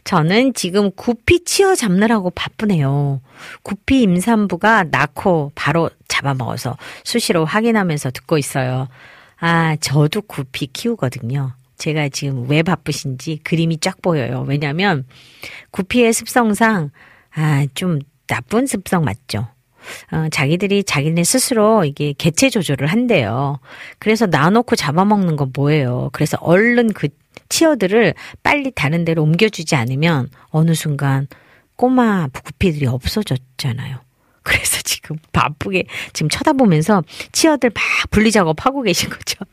[0.04, 3.20] 저는 지금 구피 치어 잡느라고 바쁘네요.
[3.62, 8.88] 구피 임산부가 낳고 바로 잡아먹어서 수시로 확인하면서 듣고 있어요.
[9.40, 11.57] 아, 저도 구피 키우거든요.
[11.79, 14.45] 제가 지금 왜 바쁘신지 그림이 쫙 보여요.
[14.47, 15.05] 왜냐면
[15.70, 16.91] 구피의 습성상
[17.35, 19.49] 아, 좀 나쁜 습성 맞죠?
[20.12, 23.59] 어, 자기들이 자기네 스스로 이게 개체 조절을 한대요.
[23.99, 26.11] 그래서 놔놓고 잡아먹는 건 뭐예요?
[26.12, 27.09] 그래서 얼른 그
[27.49, 31.26] 치어들을 빨리 다른 데로 옮겨주지 않으면 어느 순간
[31.76, 34.01] 꼬마 구피들이 없어졌잖아요.
[34.43, 37.03] 그래서 지금 바쁘게 지금 쳐다보면서
[37.33, 39.45] 치어들 막 분리 작업하고 계신 거죠.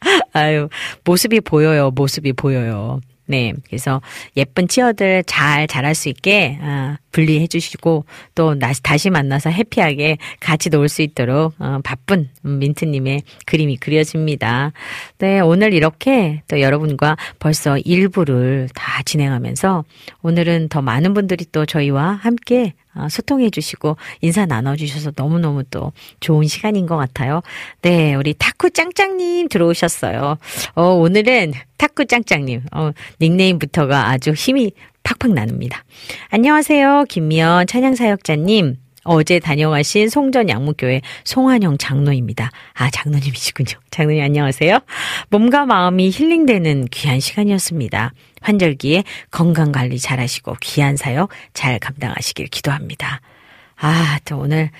[0.32, 0.68] 아유,
[1.04, 1.90] 모습이 보여요.
[1.90, 3.00] 모습이 보여요.
[3.30, 3.52] 네.
[3.66, 4.00] 그래서
[4.38, 10.88] 예쁜 치어들 잘 자랄 수 있게, 아, 분리해 주시고, 또 다시 만나서 해피하게 같이 놀
[10.88, 14.72] 수 있도록, 어, 바쁜 민트님의 그림이 그려집니다.
[15.18, 15.40] 네.
[15.40, 19.84] 오늘 이렇게 또 여러분과 벌써 일부를 다 진행하면서,
[20.22, 25.92] 오늘은 더 많은 분들이 또 저희와 함께 어, 소통해 주시고 인사 나눠 주셔서 너무너무 또
[26.20, 27.42] 좋은 시간인 것 같아요.
[27.82, 30.38] 네, 우리 타쿠 짱짱님 들어오셨어요.
[30.74, 32.90] 어, 오늘은 타쿠 짱짱님, 어,
[33.20, 34.72] 닉네임부터가 아주 힘이
[35.02, 35.84] 팍팍 나눕니다.
[36.30, 37.04] 안녕하세요.
[37.08, 38.76] 김미연 찬양사역자님.
[39.04, 42.50] 어제 다녀가신 송전 양무교회 송한영 장로입니다.
[42.74, 43.78] 아, 장로님이시군요.
[43.90, 44.80] 장로님 안녕하세요.
[45.30, 48.12] 몸과 마음이 힐링되는 귀한 시간이었습니다.
[48.40, 53.20] 환절기에 건강 관리 잘 하시고 귀한 사역 잘 감당하시길 기도합니다.
[53.80, 54.70] 아, 또 오늘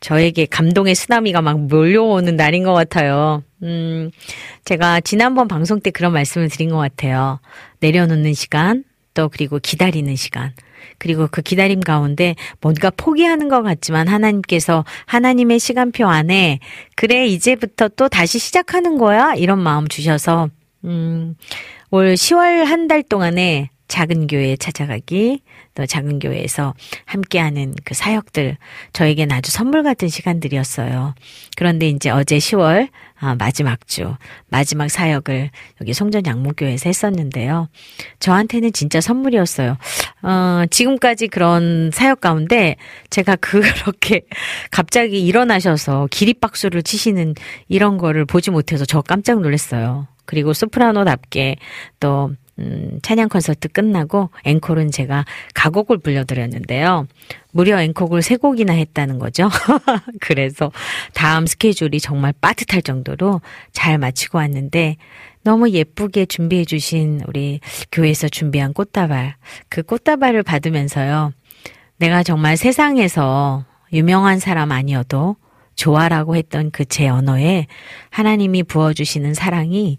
[0.00, 3.42] 저에게 감동의 쓰나미가 막 몰려오는 날인 것 같아요.
[3.62, 4.10] 음,
[4.64, 7.40] 제가 지난번 방송 때 그런 말씀을 드린 것 같아요.
[7.80, 10.52] 내려놓는 시간, 또 그리고 기다리는 시간.
[10.96, 16.60] 그리고 그 기다림 가운데 뭔가 포기하는 것 같지만 하나님께서 하나님의 시간표 안에
[16.94, 20.48] 그래 이제부터 또 다시 시작하는 거야 이런 마음 주셔서
[20.84, 21.34] 음,
[21.90, 25.40] 올 10월 한 달 동안에 작은 교회 찾아가기,
[25.74, 26.74] 또 작은 교회에서
[27.06, 28.58] 함께하는 그 사역들,
[28.92, 31.14] 저에겐 아주 선물 같은 시간들이었어요.
[31.56, 34.14] 그런데 이제 어제 10월 아, 마지막 주,
[34.48, 37.68] 마지막 사역을 여기 송전 양목교회에서 했었는데요.
[38.20, 39.78] 저한테는 진짜 선물이었어요.
[40.22, 42.76] 어, 지금까지 그런 사역 가운데
[43.08, 44.22] 제가 그렇게
[44.70, 47.34] 갑자기 일어나셔서 기립박수를 치시는
[47.68, 50.06] 이런 거를 보지 못해서 저 깜짝 놀랐어요.
[50.28, 51.56] 그리고 소프라노답게
[52.00, 55.24] 또 음, 찬양 콘서트 끝나고 앵콜은 제가
[55.54, 57.06] 가곡을 불려드렸는데요.
[57.50, 59.48] 무려 앵콜을 세 곡이나 했다는 거죠.
[60.20, 60.70] 그래서
[61.14, 63.40] 다음 스케줄이 정말 빠듯할 정도로
[63.72, 64.96] 잘 마치고 왔는데
[65.44, 67.60] 너무 예쁘게 준비해 주신 우리
[67.90, 69.36] 교회에서 준비한 꽃다발.
[69.70, 71.32] 그 꽃다발을 받으면서요.
[71.96, 73.64] 내가 정말 세상에서
[73.94, 75.36] 유명한 사람 아니어도
[75.78, 77.66] 좋아라고 했던 그 제 언어에
[78.10, 79.98] 하나님이 부어주시는 사랑이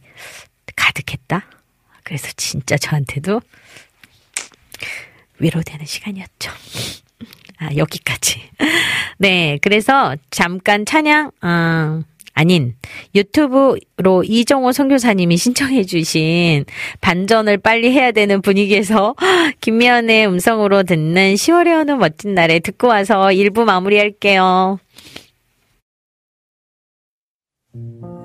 [0.75, 1.45] 가득했다?
[2.03, 3.41] 그래서 진짜 저한테도
[5.39, 6.51] 위로되는 시간이었죠.
[7.59, 8.41] 아, 여기까지.
[9.17, 12.01] 네, 그래서 잠깐 찬양, 어,
[12.33, 12.75] 아닌
[13.15, 16.65] 유튜브로 이정호 선교사님이 신청해 주신
[17.01, 19.15] 반전을 빨리 해야 되는 분위기에서
[19.61, 24.79] 김미연의 음성으로 듣는 10월의 어느 멋진 날에 듣고 와서 1부 마무리할게요.
[27.73, 28.18] 네.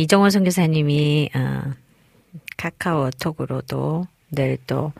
[0.00, 1.74] 우리 이정원 선교사님이, 어,
[2.56, 4.94] 카카오톡으로도 늘 또,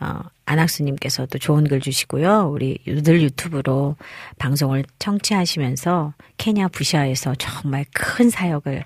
[0.00, 2.48] 어, 안학수님께서도 좋은 글 주시고요.
[2.50, 3.96] 우리 늘 유튜브로
[4.38, 8.84] 방송을 청취하시면서 케냐 부샤에서 정말 큰 사역을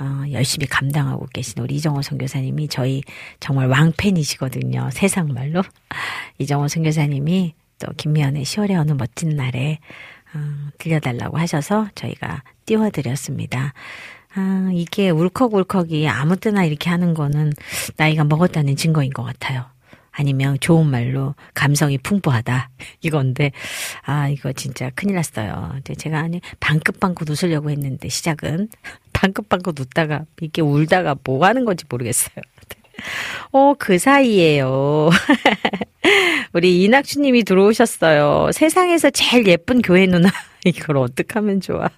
[0.00, 3.02] 어, 열심히 감당하고 계신 우리 이정호 선교사님이 저희
[3.40, 4.88] 정말 왕팬이시거든요.
[4.92, 5.62] 세상 말로.
[6.38, 9.80] 이정호 선교사님이 또 김미연의 10월의 어느 멋진 날에
[10.34, 13.74] 어, 들려달라고 하셔서 저희가 띄워드렸습니다.
[14.34, 17.52] 아, 이게 울컥울컥이 아무 때나 이렇게 하는 거는
[17.96, 19.64] 나이가 먹었다는 증거인 것 같아요.
[20.10, 22.70] 아니면 좋은 말로 감성이 풍부하다.
[23.02, 23.52] 이건데,
[24.02, 25.74] 아, 이거 진짜 큰일 났어요.
[25.96, 28.68] 제가 아니, 방긋방긋 웃으려고 했는데, 시작은.
[29.12, 32.34] 방긋방긋 웃다가, 이게 울다가 뭐 하는 건지 모르겠어요.
[33.52, 35.10] 어, 그 사이에요.
[36.52, 38.50] 우리 이낙주님이 들어오셨어요.
[38.52, 40.30] 세상에서 제일 예쁜 교회 누나.
[40.64, 41.88] 이걸 어떻게 하면 좋아.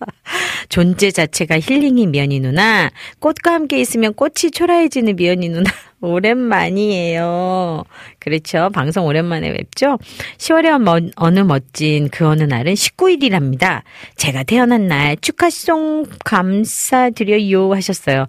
[0.68, 2.90] 존재 자체가 힐링이 미연이 누나.
[3.18, 5.70] 꽃과 함께 있으면 꽃이 초라해지는 미연이 누나.
[6.02, 7.84] 오랜만이에요.
[8.18, 8.70] 그렇죠.
[8.72, 9.98] 방송 오랜만에 뵙죠.
[10.38, 13.82] 10월에 어느 멋진 그 어느 날은 19일이랍니다.
[14.16, 18.26] 제가 태어난 날 축하송 감사드려요 하셨어요.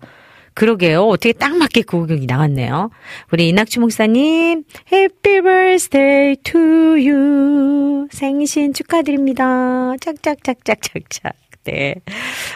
[0.53, 1.07] 그러게요.
[1.07, 2.89] 어떻게 딱 맞게 그 곡이 나갔네요.
[3.31, 8.07] 우리 이낙주 목사님, Happy birthday to you.
[8.11, 9.93] 생신 축하드립니다.
[9.99, 11.33] 짝짝짝짝짝짝.
[11.63, 11.95] 네.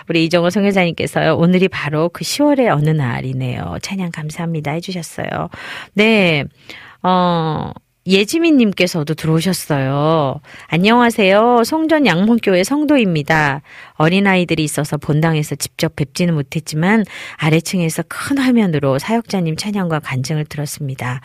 [0.10, 3.78] 우리 이정호 성여자님께서요, 오늘이 바로 그 10월의 어느 날이네요.
[3.82, 4.72] 찬양 감사합니다.
[4.72, 5.50] 해주셨어요.
[5.93, 6.46] 네.
[7.04, 7.72] 어,
[8.08, 10.39] 예지민님께서도 들어오셨어요.
[10.68, 11.64] 안녕하세요.
[11.64, 13.62] 송전 양문교회 성도입니다.
[13.95, 17.03] 어린아이들이 있어서 본당에서 직접 뵙지는 못했지만
[17.38, 21.22] 아래층에서 큰 화면으로 사역자님 찬양과 간증을 들었습니다.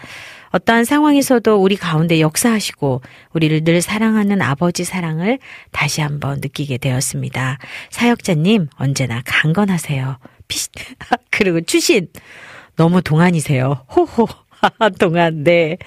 [0.53, 3.03] 어떠한 상황에서도 우리 가운데 역사하시고
[3.35, 5.39] 우리를 늘 사랑하는 아버지 사랑을
[5.72, 7.59] 다시 한번 느끼게 되었습니다.
[7.91, 10.18] 사역자님 언제나 강건하세요.
[10.49, 10.59] 피
[11.31, 12.09] 그리고 추신
[12.76, 13.85] 너무 동안이세요.
[13.95, 14.28] 호호.
[14.99, 15.79] 동안, 네.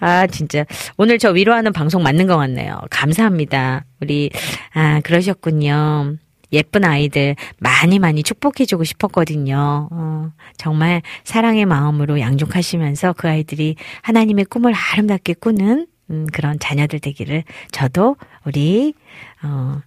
[0.00, 0.64] 아, 진짜.
[0.96, 2.80] 오늘 저 위로하는 방송 맞는 것 같네요.
[2.90, 3.84] 감사합니다.
[4.00, 4.30] 우리,
[4.74, 6.16] 아, 그러셨군요.
[6.52, 9.88] 예쁜 아이들 많이 많이 축복해주고 싶었거든요.
[9.90, 17.44] 어, 정말 사랑의 마음으로 양육하시면서 그 아이들이 하나님의 꿈을 아름답게 꾸는 음, 그런 자녀들 되기를
[17.70, 18.16] 저도
[18.46, 18.94] 우리
[19.42, 19.80] 어,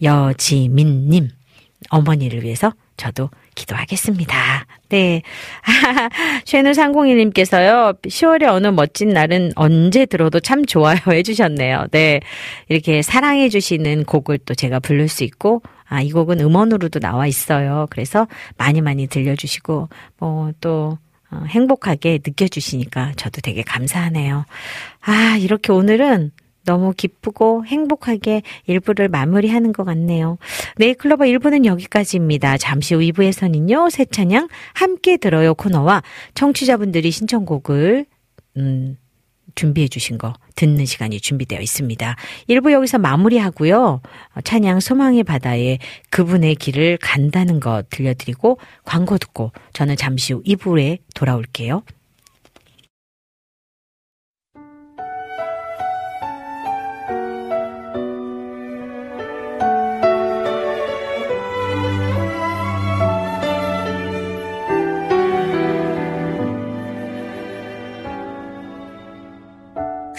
[0.00, 1.28] 여지민님
[1.90, 4.66] 어머니를 위해서 저도 기도하겠습니다.
[4.88, 5.22] 네.
[6.44, 11.88] 쉐누 상공이님께서요, 10월의 어느 멋진 날은 언제 들어도 참 좋아요 해주셨네요.
[11.90, 12.20] 네.
[12.68, 17.86] 이렇게 사랑해주시는 곡을 또 제가 부를 수 있고, 아, 이 곡은 음원으로도 나와 있어요.
[17.90, 18.26] 그래서
[18.56, 20.98] 많이 많이 들려주시고, 뭐, 또,
[21.30, 24.44] 어, 행복하게 느껴주시니까 저도 되게 감사하네요.
[25.00, 26.30] 아, 이렇게 오늘은
[26.66, 30.36] 너무 기쁘고 행복하게 1부를 마무리하는 것 같네요.
[30.76, 32.58] 네이클로버 1부는 여기까지입니다.
[32.58, 36.02] 잠시 후 2부에서는요, 새 찬양 함께 들어요 코너와
[36.34, 38.04] 청취자분들이 신청곡을,
[38.58, 38.98] 음,
[39.54, 42.16] 준비해 주신 거 듣는 시간이 준비되어 있습니다.
[42.48, 44.02] 1부 여기서 마무리하고요.
[44.44, 45.78] 찬양 소망의 바다에
[46.10, 51.82] 그분의 길을 간다는 것 들려드리고 광고 듣고 저는 잠시 후 2부에 돌아올게요.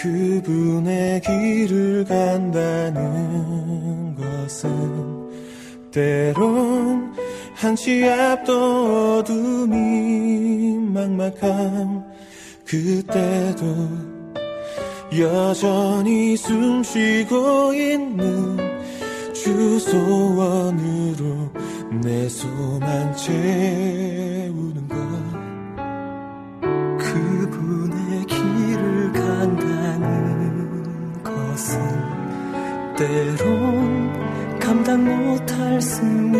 [0.08, 2.96] 그분의 길을 간다는
[4.16, 5.28] 것은
[5.90, 7.12] 때론
[7.54, 12.04] 한치 앞도 어둠이 막막함
[12.64, 13.66] 그때도
[15.18, 18.56] 여전히 숨 쉬고 있는
[19.34, 21.50] 주 소원으로
[22.02, 24.96] 내 소망 채우는 것.
[26.98, 27.97] 그분의
[29.38, 30.82] 간다는
[31.22, 31.78] 것은
[32.96, 36.36] 때론 감당 못할 승리의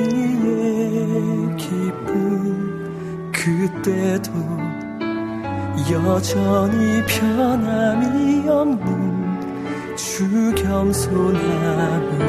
[1.57, 3.31] 기쁨.
[3.31, 4.33] 그때도
[5.93, 12.25] 여전히 변함이 없는 주 겸손함으로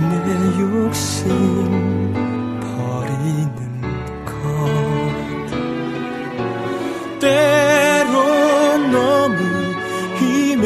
[0.00, 2.12] 내 욕심
[2.60, 3.56] 버리는
[4.26, 4.36] 것.
[7.20, 7.85] 너무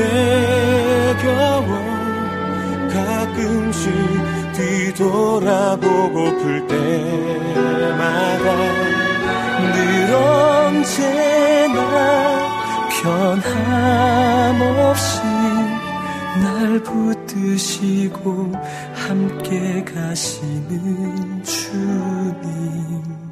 [0.00, 1.68] 힘에 겨워
[2.88, 3.92] 가끔씩
[4.54, 8.44] 뒤돌아보고플 때마다
[9.72, 11.78] 늘 언제나
[14.48, 15.20] 변함없이
[16.42, 18.52] 날 붙드시고
[18.94, 23.29] 함께 가시는 주님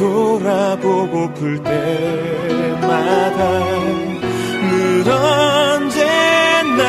[0.00, 3.38] 돌아보고플 때마다
[4.70, 6.80] 늘 언제나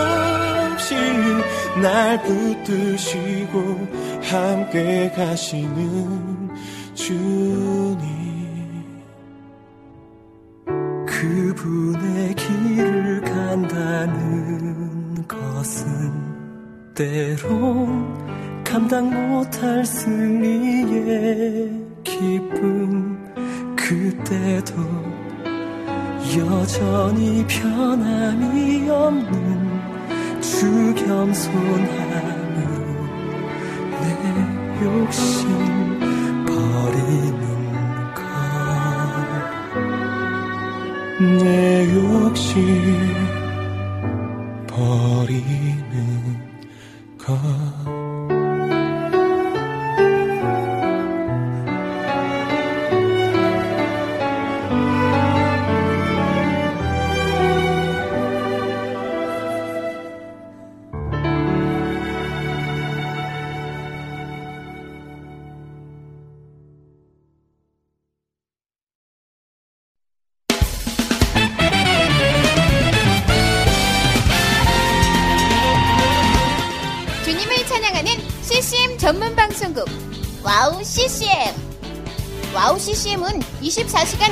[0.00, 0.94] 변함없이
[1.82, 3.86] 날 붙드시고
[4.22, 6.48] 함께 가시는
[6.94, 8.00] 주님.
[11.06, 16.10] 그분의 길을 간다는 것은
[16.94, 17.79] 때론
[18.70, 21.68] 감당 못할 승리의
[22.04, 23.18] 기쁨
[23.74, 24.74] 그때도
[26.38, 32.70] 여전히 변함이 없는 주 겸손함으로
[33.90, 34.06] 내
[34.84, 35.48] 욕심
[36.46, 37.42] 버리는
[38.14, 38.22] 것.
[41.42, 42.54] 내 욕심
[44.68, 45.69] 버리는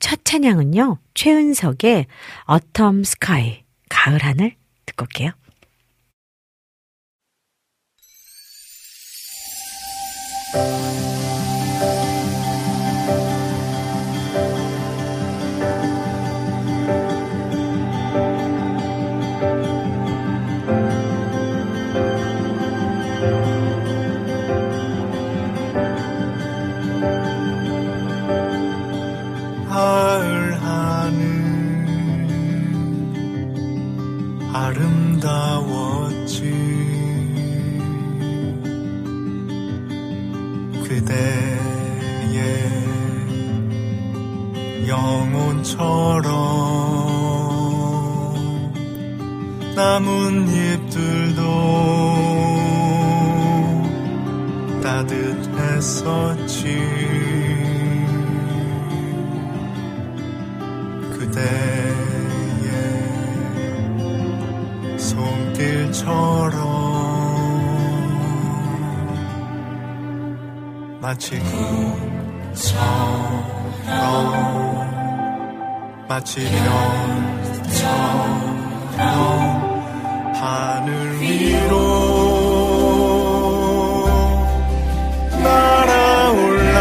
[0.00, 2.06] 첫 찬양은요, 최은석의
[2.50, 4.54] Autumn Sky, 가을 하늘
[4.86, 5.32] 듣고 올게요.
[41.16, 42.66] 그대의
[44.86, 46.36] 영혼처럼
[49.74, 51.40] 나뭇잎들도
[54.82, 56.64] 따뜻했었지
[61.18, 61.96] 그대의
[64.98, 66.95] 손길처럼
[71.06, 72.74] 마치 꿈처럼
[76.08, 76.40] 마치
[77.70, 77.94] 별처럼
[80.34, 81.76] 하늘 위로
[85.44, 86.80] 날아올라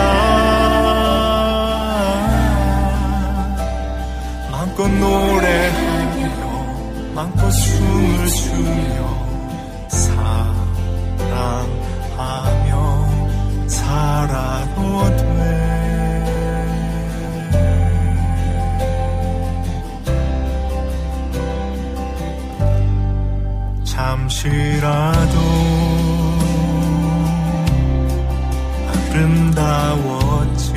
[4.50, 6.20] 마음껏 노래하며
[7.14, 9.15] 마음껏 춤을 추며
[13.96, 15.24] 살아도 돼
[23.86, 25.36] 잠시라도
[29.14, 30.74] 아름다웠지.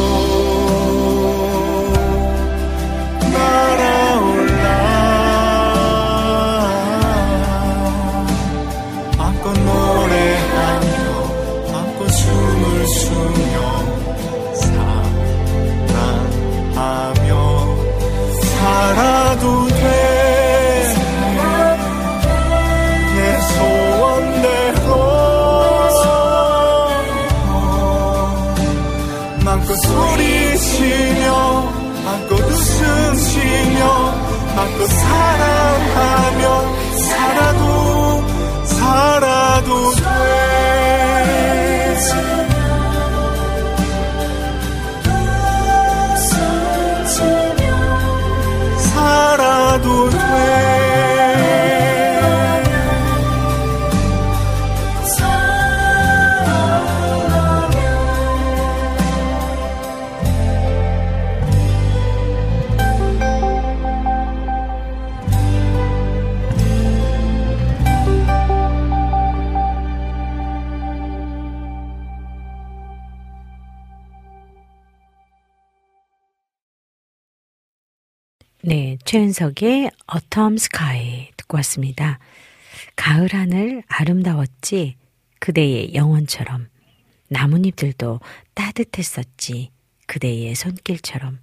[79.32, 82.18] 네, 최은석의 Autumn Sky 듣고 왔습니다.
[82.96, 84.96] 가을 하늘 아름다웠지
[85.40, 86.68] 그대의 영혼처럼
[87.28, 88.20] 나뭇잎들도
[88.52, 89.70] 따뜻했었지
[90.06, 91.38] 그대의 손길처럼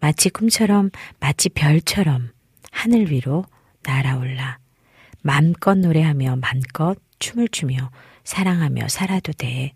[0.00, 0.90] 마치 꿈처럼
[1.20, 2.30] 마치 별처럼
[2.70, 3.44] 하늘 위로
[3.82, 4.58] 날아올라
[5.20, 7.90] 맘껏 노래하며 맘껏 춤을 추며
[8.24, 9.74] 사랑하며 살아도 돼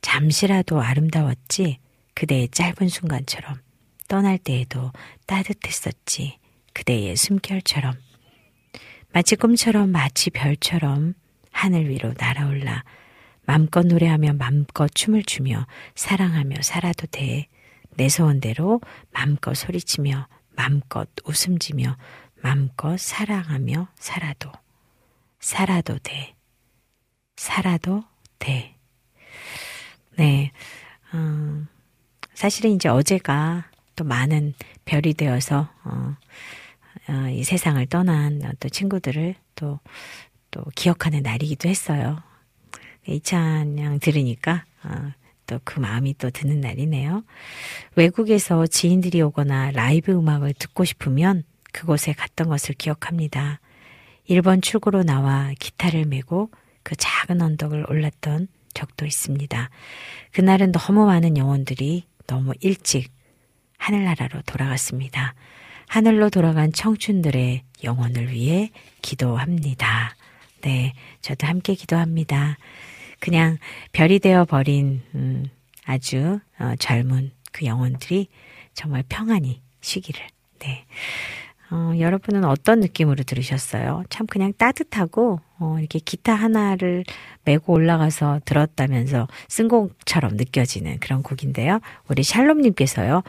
[0.00, 1.78] 잠시라도 아름다웠지
[2.14, 3.60] 그대의 짧은 순간처럼
[4.12, 4.92] 떠날 때에도
[5.24, 6.38] 따뜻했었지
[6.74, 7.94] 그대의 숨결처럼
[9.10, 11.14] 마치 꿈처럼 마치 별처럼
[11.50, 12.84] 하늘 위로 날아올라
[13.46, 17.48] 맘껏 노래하며 맘껏 춤을 추며 사랑하며 살아도 돼.
[17.96, 18.82] 내 소원대로
[19.12, 21.96] 맘껏 소리치며 맘껏 웃음 지며
[22.42, 24.52] 맘껏 사랑하며 살아도
[25.40, 26.34] 살아도 돼.
[27.36, 28.04] 살아도
[28.40, 28.76] 네.
[30.18, 30.52] 네.
[31.14, 31.66] 음,
[32.34, 34.54] 사실은 이제 어제가 또 많은
[34.84, 36.16] 별이 되어서, 어,
[37.08, 39.80] 어, 이 세상을 떠난 또 친구들을 또,
[40.50, 42.22] 또 기억하는 날이기도 했어요.
[43.06, 45.12] 이 찬양 들으니까, 어,
[45.46, 47.24] 또그 마음이 또 드는 날이네요.
[47.96, 53.60] 외국에서 지인들이 오거나 라이브 음악을 듣고 싶으면 그곳에 갔던 것을 기억합니다.
[54.28, 56.50] 1번 출구로 나와 기타를 메고
[56.82, 59.70] 그 작은 언덕을 올랐던 적도 있습니다.
[60.32, 63.10] 그날은 너무 많은 영혼들이 너무 일찍
[63.82, 65.34] 하늘나라로 돌아갔습니다.
[65.88, 68.70] 하늘로 돌아간 청춘들의 영혼을 위해
[69.02, 70.14] 기도합니다.
[70.60, 72.58] 네, 저도 함께 기도합니다.
[73.18, 73.58] 그냥
[73.92, 75.46] 별이 되어 버린 음,
[75.84, 78.28] 아주 어, 젊은 그 영혼들이
[78.72, 80.24] 정말 평안히 쉬기를.
[80.60, 80.84] 네.
[81.72, 84.04] 어, 여러분은 어떤 느낌으로 들으셨어요?
[84.10, 87.04] 참 그냥 따뜻하고 어, 이렇게 기타 하나를
[87.44, 91.80] 메고 올라가서 들었다면서 쓴 곡처럼 느껴지는 그런 곡인데요.
[92.08, 93.22] 우리 샬롬님께서요.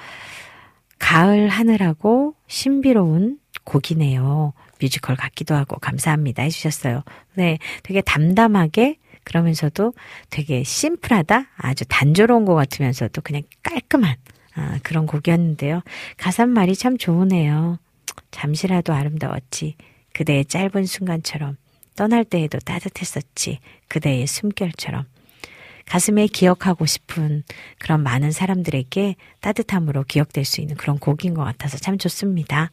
[1.04, 4.54] 가을 하늘하고 신비로운 곡이네요.
[4.80, 7.04] 뮤지컬 같기도 하고 감사합니다 해주셨어요.
[7.34, 9.94] 네, 되게 담담하게 그러면서도
[10.30, 14.16] 되게 심플하다, 아주 단조로운 것 같으면서도 그냥 깔끔한
[14.56, 15.82] 아, 그런 곡이었는데요.
[16.16, 17.80] 가사말이 참 좋으네요.
[18.32, 19.76] 잠시라도 아름다웠지.
[20.14, 21.58] 그대의 짧은 순간처럼
[21.98, 23.60] 떠날 때에도 따뜻했었지.
[23.90, 25.06] 그대의 숨결처럼.
[25.86, 27.44] 가슴에 기억하고 싶은
[27.80, 32.72] 그런 많은 사람들에게 따뜻함으로 기억될 수 있는 그런 곡인 것 같아서 참 좋습니다.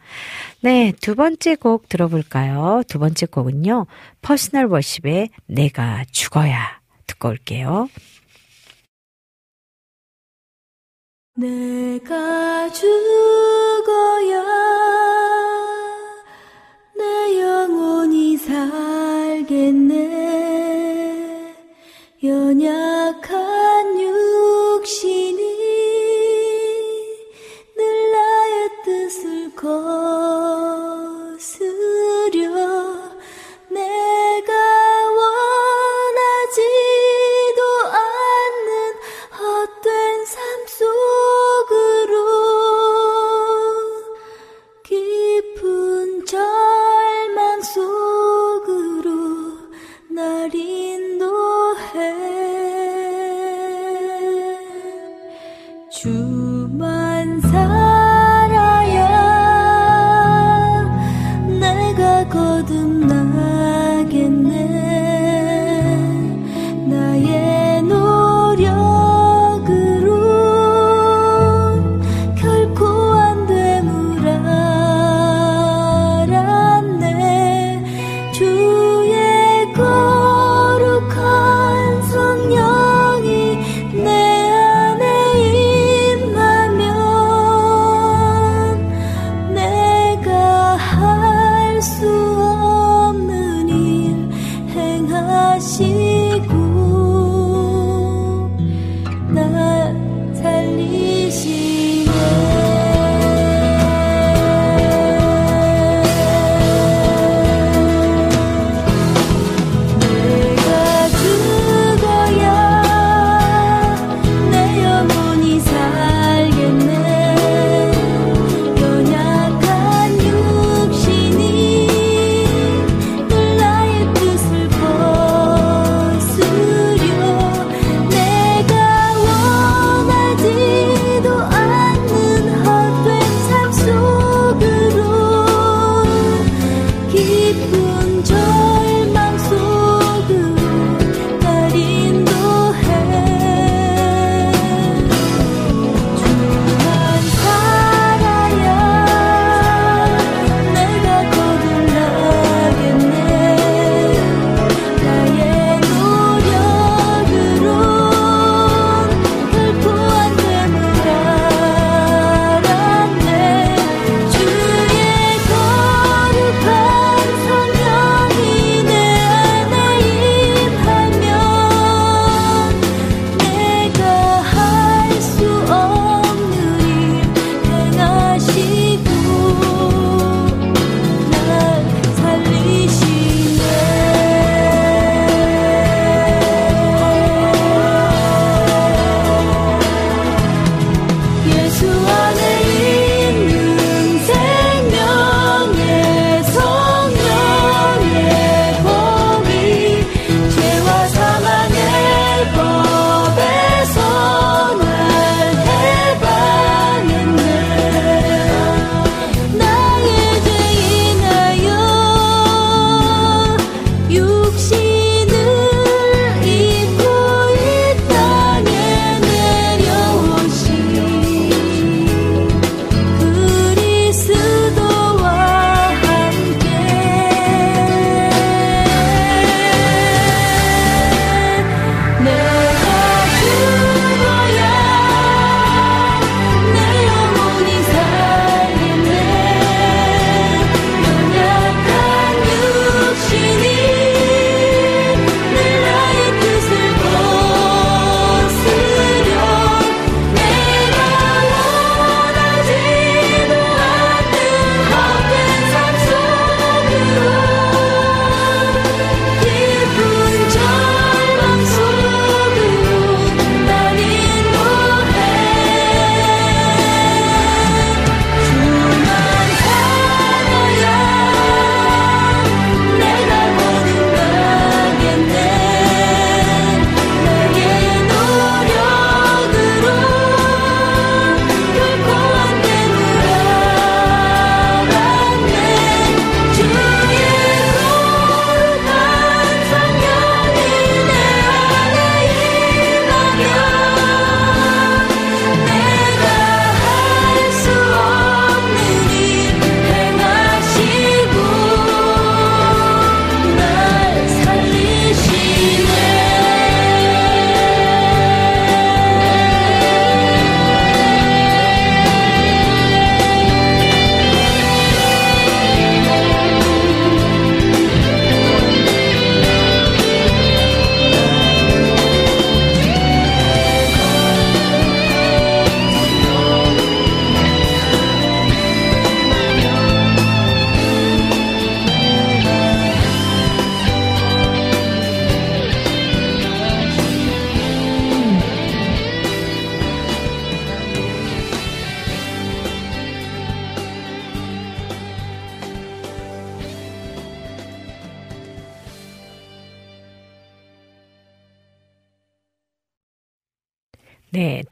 [0.63, 2.83] 네, 두 번째 곡 들어볼까요?
[2.89, 3.87] 두 번째 곡은요,
[4.23, 7.89] Personal Worship의 내가 죽어야 듣고 올게요.
[11.37, 14.70] 내가 죽어야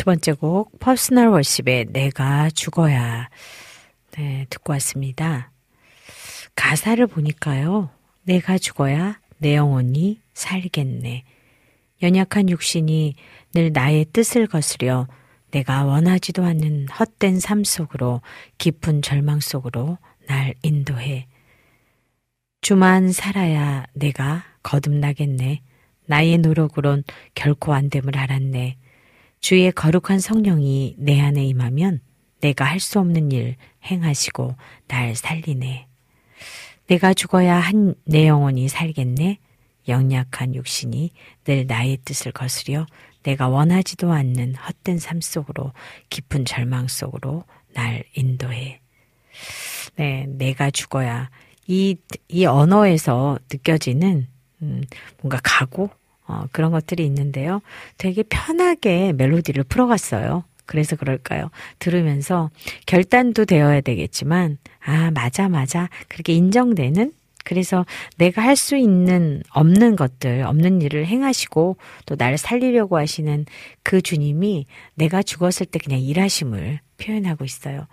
[0.09, 3.28] 번째 곡 Personal Worship의 내가 죽어야
[4.12, 5.52] 네, 듣고 왔습니다.
[6.56, 7.90] 가사를 보니까요.
[8.22, 11.24] 내가 죽어야 내 영혼이 살겠네.
[12.01, 13.16] 연약한 육신이
[13.52, 15.06] 늘 나의 뜻을 거스려
[15.51, 18.22] 내가 원하지도 않는 헛된 삶 속으로
[18.56, 21.26] 깊은 절망 속으로 날 인도해.
[22.62, 25.60] 주만 살아야 내가 거듭나겠네.
[26.06, 27.05] 나의 노력으론
[27.35, 28.78] 결코 안 됨을 알았네.
[29.40, 32.01] 주의 거룩한 성령이 내 안에 임하면
[32.40, 34.55] 내가 할 수 없는 일 행하시고
[34.89, 35.86] 날 살리네.
[36.86, 39.39] 내가 죽어야 한 내 영혼이 살겠네.
[39.89, 41.10] 영약한 육신이
[41.44, 42.86] 늘 나의 뜻을 거스려
[43.23, 45.73] 내가 원하지도 않는 헛된 삶 속으로
[46.10, 47.44] 깊은 절망 속으로
[47.74, 48.81] 날 인도해.
[49.97, 51.31] 네, 내가 죽어야
[51.66, 51.97] 이,
[52.28, 54.28] 이 언어에서 느껴지는
[54.62, 54.82] 음,
[55.20, 55.90] 뭔가 각오,
[56.29, 57.61] 어, 그런 것들이 있는데요.
[57.97, 60.45] 되게 편하게 멜로디를 풀어갔어요.
[60.67, 61.51] 그래서 그럴까요?
[61.79, 62.51] 들으면서
[62.87, 65.89] 결단도 되어야 되겠지만, 아, 맞아, 맞아.
[66.09, 67.13] 그렇게 인정되는
[67.45, 67.87] 그래서
[68.19, 73.47] 내가 할 수 있는 없는 것들, 없는 일을 행하시고 또 나를 살리려고 하시는
[73.83, 77.87] 그 주님이 내가 죽었을 때 그냥 일하심을 표현하고 있어요.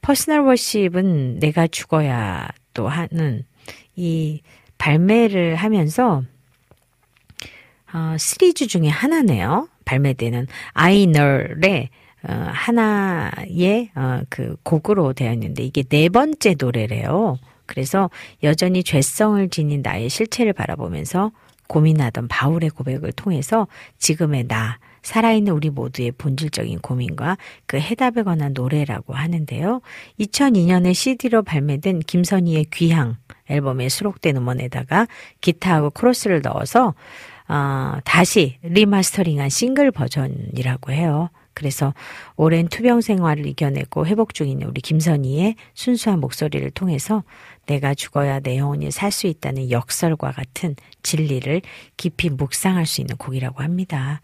[0.00, 3.42] Personal Worship은 내가 죽어야 또 하는
[3.96, 4.42] 이
[4.78, 6.22] 발매를 하면서
[7.92, 9.68] 어, 시리즈 중에 하나네요.
[9.84, 11.88] 발매되는 아이널의
[12.28, 17.38] 어, 하나의 어, 그 곡으로 되어 있는데 이게 네 번째 노래래요.
[17.66, 18.10] 그래서
[18.42, 21.32] 여전히 죄성을 지닌 나의 실체를 바라보면서
[21.68, 23.68] 고민하던 바울의 고백을 통해서
[23.98, 29.80] 지금의 나, 살아있는 우리 모두의 본질적인 고민과 그 해답에 관한 노래라고 하는데요.
[30.18, 33.16] 2002년에 CD로 발매된 김선희의 귀향
[33.48, 35.06] 앨범에 수록된 음원에다가
[35.40, 36.94] 기타하고 코러스를 넣어서
[37.50, 41.30] 어, 다시 remastering한 싱글 버전이라고 해요.
[41.52, 41.92] 그래서
[42.36, 47.24] 오랜 투병 생활을 이겨내고 회복 중인 우리 김선희의 순수한 목소리를 통해서
[47.66, 51.60] 내가 죽어야 내 영혼이 살 수 있다는 역설과 같은 진리를
[51.96, 54.20] 깊이 묵상할 수 있는 곡이라고 합니다.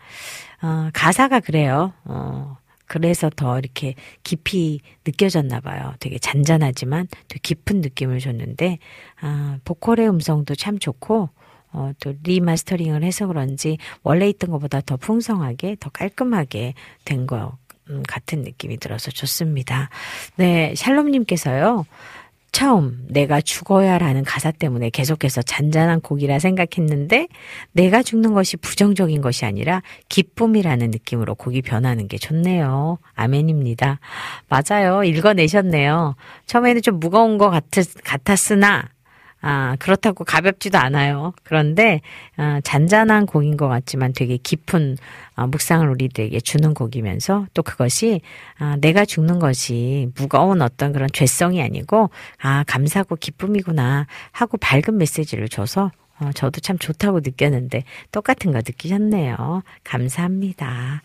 [0.63, 1.93] 어, 가사가 그래요.
[2.05, 5.95] 어, 그래서 더 이렇게 깊이 느껴졌나 봐요.
[5.99, 8.79] 되게 잔잔하지만 되게 깊은 느낌을 줬는데,
[9.21, 11.31] 아, 보컬의 음성도 참 좋고,
[11.73, 16.75] 어, 또 remastering을 해서 그런지 원래 있던 것보다 더 풍성하게, 더 깔끔하게
[17.05, 17.53] 된것
[18.09, 19.91] 같은 느낌이 들어서 좋습니다.
[20.37, 21.87] 네, 샬롬님께서요.
[22.53, 27.29] 처음 내가 죽어야라는 가사 때문에 계속해서 잔잔한 곡이라 생각했는데
[27.73, 32.99] 내가 죽는 것이 부정적인 것이 아니라 기쁨이라는 느낌으로 곡이 변하는 게 좋네요.
[33.15, 34.01] 아멘입니다.
[34.49, 35.05] 맞아요.
[35.05, 36.17] 읽어내셨네요.
[36.47, 37.65] 처음에는 좀 무거운 것 같,
[38.03, 38.89] 같았으나
[39.49, 41.33] 아, 그렇다고 가볍지도 않아요.
[41.45, 42.01] 그런데
[42.37, 44.97] 아, 잔잔한 곡인 것 같지만 되게 깊은
[45.37, 48.23] 아, 묵상을 우리들에게 주는 곡이면서 또 그것이
[48.59, 52.11] 아, 내가 죽는 것이 무거운 어떤 그런 죄성이 아니고
[52.43, 59.63] 아, 감사고 기쁨이구나 하고 밝은 메시지를 줘서 어, 저도 참 좋다고 느꼈는데 똑같은 거 느끼셨네요.
[59.85, 61.03] 감사합니다.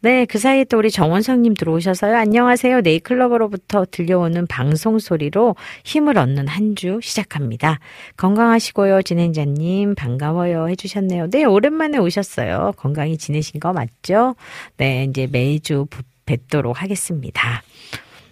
[0.00, 2.16] 네, 그 사이에 또 우리 정원성님 들어오셔서요.
[2.16, 2.80] 안녕하세요.
[2.80, 7.78] 네이클럽으로부터 들려오는 방송 소리로 힘을 얻는 한 주 시작합니다.
[8.16, 9.02] 건강하시고요.
[9.02, 11.30] 진행자님 반가워요 해주셨네요.
[11.30, 12.72] 네, 오랜만에 오셨어요.
[12.76, 14.34] 건강히 지내신 거 맞죠?
[14.76, 15.86] 네, 이제 매주
[16.26, 17.62] 뵙도록 하겠습니다.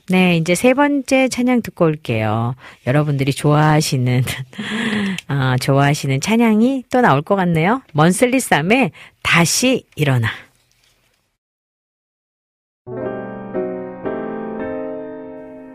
[0.09, 2.57] 네, 이제 세 번째 찬양 듣고 올게요.
[2.87, 4.25] 여러분들이 좋아하시는,
[5.33, 7.81] 어, 좋아하시는 찬양이 또 나올 것 같네요.
[7.95, 8.91] 먼슬리 쌈의
[9.23, 10.29] 다시 일어나.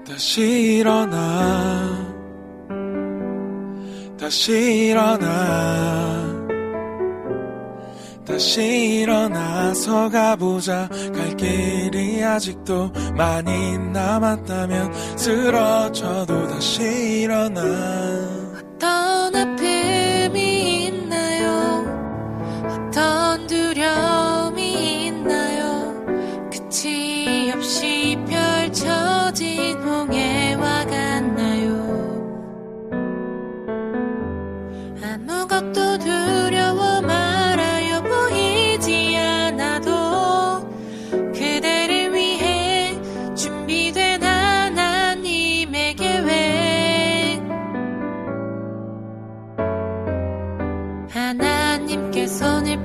[0.08, 0.42] 다시
[0.78, 2.16] 일어나.
[4.20, 4.52] 다시
[4.90, 6.38] 일어나.
[8.28, 8.62] 다시
[9.02, 10.88] 일어나서 가보자.
[11.16, 18.47] 갈 길이 아직도 많이 남았다면 쓰러져도 다시 일어나
[18.78, 21.84] 어떤 아픔이 있나요?
[22.64, 26.06] 어떤 두려움이 있나요?
[26.52, 30.37] 끝이 없이 펼쳐진 홍해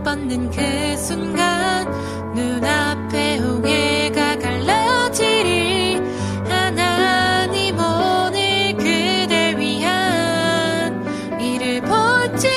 [0.05, 1.87] 뻗는 그 순간
[2.35, 6.01] 눈앞에 홍해가 갈라지리
[6.49, 11.05] 하나님 오늘 그댈 위한
[11.41, 12.49] 이를 볼지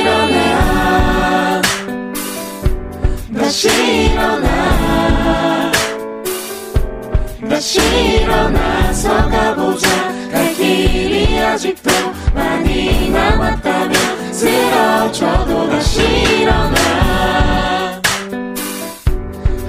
[0.00, 1.62] 일어나.
[3.38, 3.68] 다시
[4.10, 5.72] 일어나.
[7.48, 9.88] 다시 일어나서 가보자.
[10.32, 11.90] 갈 길이 아직도
[12.34, 16.74] 많이 남았다면 쓰러져도 다시 일어나.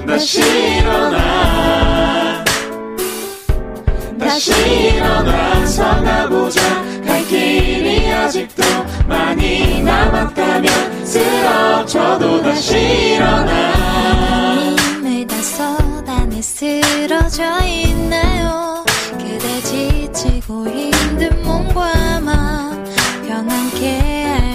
[0.04, 0.40] 다시
[0.78, 2.44] 일어나.
[4.18, 6.60] 다시 일어나서 가보자
[7.06, 8.64] 갈 길이 아직도
[9.06, 13.03] 많이 남았다면 쓰러져도 다시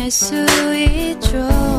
[0.09, 0.33] 수
[0.75, 1.78] 있죠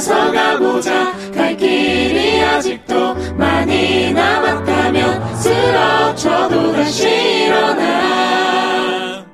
[0.00, 9.26] 나서 가보자 갈 길이 아직도 많이 남았다면 쓰러져도 다시 일어나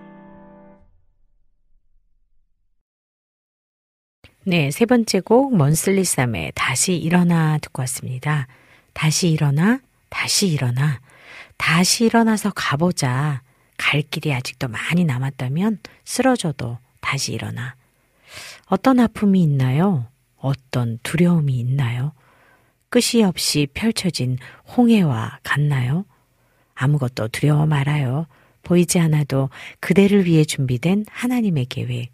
[4.42, 8.48] 네, 세 번째 곡 먼슬리 쌈의 다시 일어나 듣고 왔습니다.
[8.92, 9.78] 다시 일어나,
[10.08, 10.98] 다시 일어나,
[11.56, 13.42] 다시 일어나서 가보자.
[13.76, 17.76] 갈 길이 아직도 많이 남았다면 쓰러져도 다시 일어나.
[18.66, 20.08] 어떤 아픔이 있나요?
[20.36, 22.12] 어떤 두려움이 있나요?
[22.88, 24.38] 끝이 없이 펼쳐진
[24.76, 26.04] 홍해와 같나요?
[26.74, 28.26] 아무것도 두려워 말아요.
[28.62, 29.48] 보이지 않아도
[29.80, 32.10] 그대를 위해 준비된 하나님의 계획.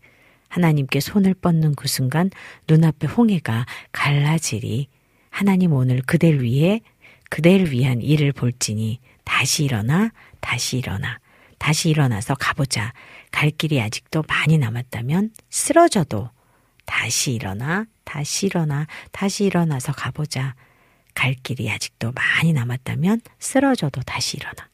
[0.48, 2.30] 하나님께 손을 뻗는 그 순간
[2.68, 4.88] 눈앞의 홍해가 갈라지리.
[5.30, 6.82] 하나님 오늘 그대를 위해
[7.30, 11.18] 그대를 위한 일을 볼지니 다시 일어나 다시 일어나.
[11.58, 12.92] 다시 일어나서 가보자.
[13.30, 16.28] 갈 길이 아직도 많이 남았다면 쓰러져도
[16.84, 20.54] 다시 일어나, 다시 일어나, 다시 일어나서 가보자.
[21.14, 24.68] 갈 길이 아직도 많이 남았다면 쓰러져도 다시 일어나.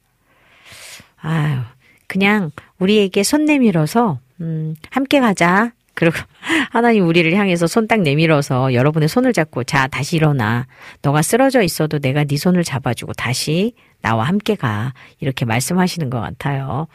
[1.21, 1.61] 아유,
[2.07, 5.73] 그냥 우리에게 손 내밀어서, 음, 함께 가자.
[5.95, 6.15] 그리고
[6.71, 10.69] 하나님 우리를 향해서 손 딱 내밀어서 여러분의 손을 잡고 자 다시 일어나
[11.03, 16.87] 너가 쓰러져 있어도 내가 네 손을 잡아주고 다시 나와 함께 가 이렇게 말씀하시는 것 같아요.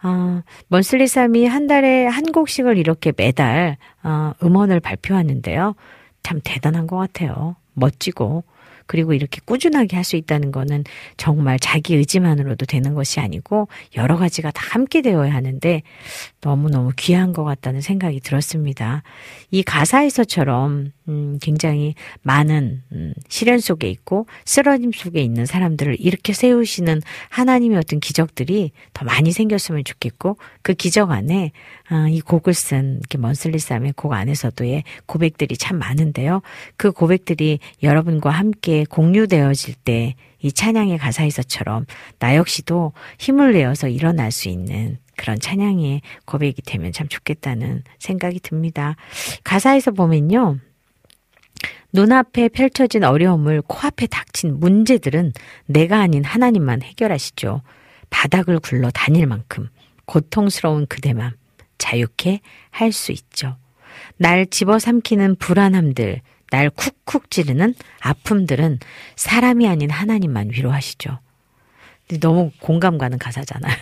[0.00, 5.74] 아, 먼슬리삼이 한 달에 한 곡씩을 이렇게 매달 어, 음원을 발표하는데요.
[6.22, 7.56] 참 대단한 것 같아요.
[7.74, 8.44] 멋지고
[8.86, 10.84] 그리고 이렇게 꾸준하게 할 수 있다는 거는
[11.18, 15.82] 정말 자기 의지만으로도 되는 것이 아니고 여러 가지가 다 함께 되어야 하는데
[16.40, 19.02] 너무너무 귀한 것 같다는 생각이 들었습니다.
[19.50, 27.02] 이 가사에서처럼 음, 굉장히 많은 음, 시련 속에 있고 쓰러짐 속에 있는 사람들을 이렇게 세우시는
[27.30, 31.52] 하나님의 어떤 기적들이 더 많이 생겼으면 좋겠고 그 기적 안에
[31.88, 36.42] 아, 이 곡을 쓴 이렇게 먼슬리쌈의 곡 안에서도의 고백들이 참 많은데요.
[36.76, 41.86] 그 고백들이 여러분과 함께 공유되어질 때 이 찬양의 가사에서처럼
[42.18, 48.96] 나 역시도 힘을 내어서 일어날 수 있는 그런 찬양의 고백이 되면 참 좋겠다는 생각이 듭니다.
[49.44, 50.58] 가사에서 보면요.
[51.92, 55.32] 눈앞에 펼쳐진 어려움을 코앞에 닥친 문제들은
[55.66, 57.62] 내가 아닌 하나님만 해결하시죠.
[58.10, 59.68] 바닥을 굴러 다닐 만큼
[60.06, 61.32] 고통스러운 그대만
[61.78, 62.40] 자유케
[62.70, 63.56] 할 수 있죠.
[64.16, 66.20] 날 집어삼키는 불안함들,
[66.50, 68.78] 날 쿡쿡 찌르는 아픔들은
[69.16, 71.18] 사람이 아닌 하나님만 위로하시죠.
[72.20, 73.76] 너무 공감 가는 가사잖아요.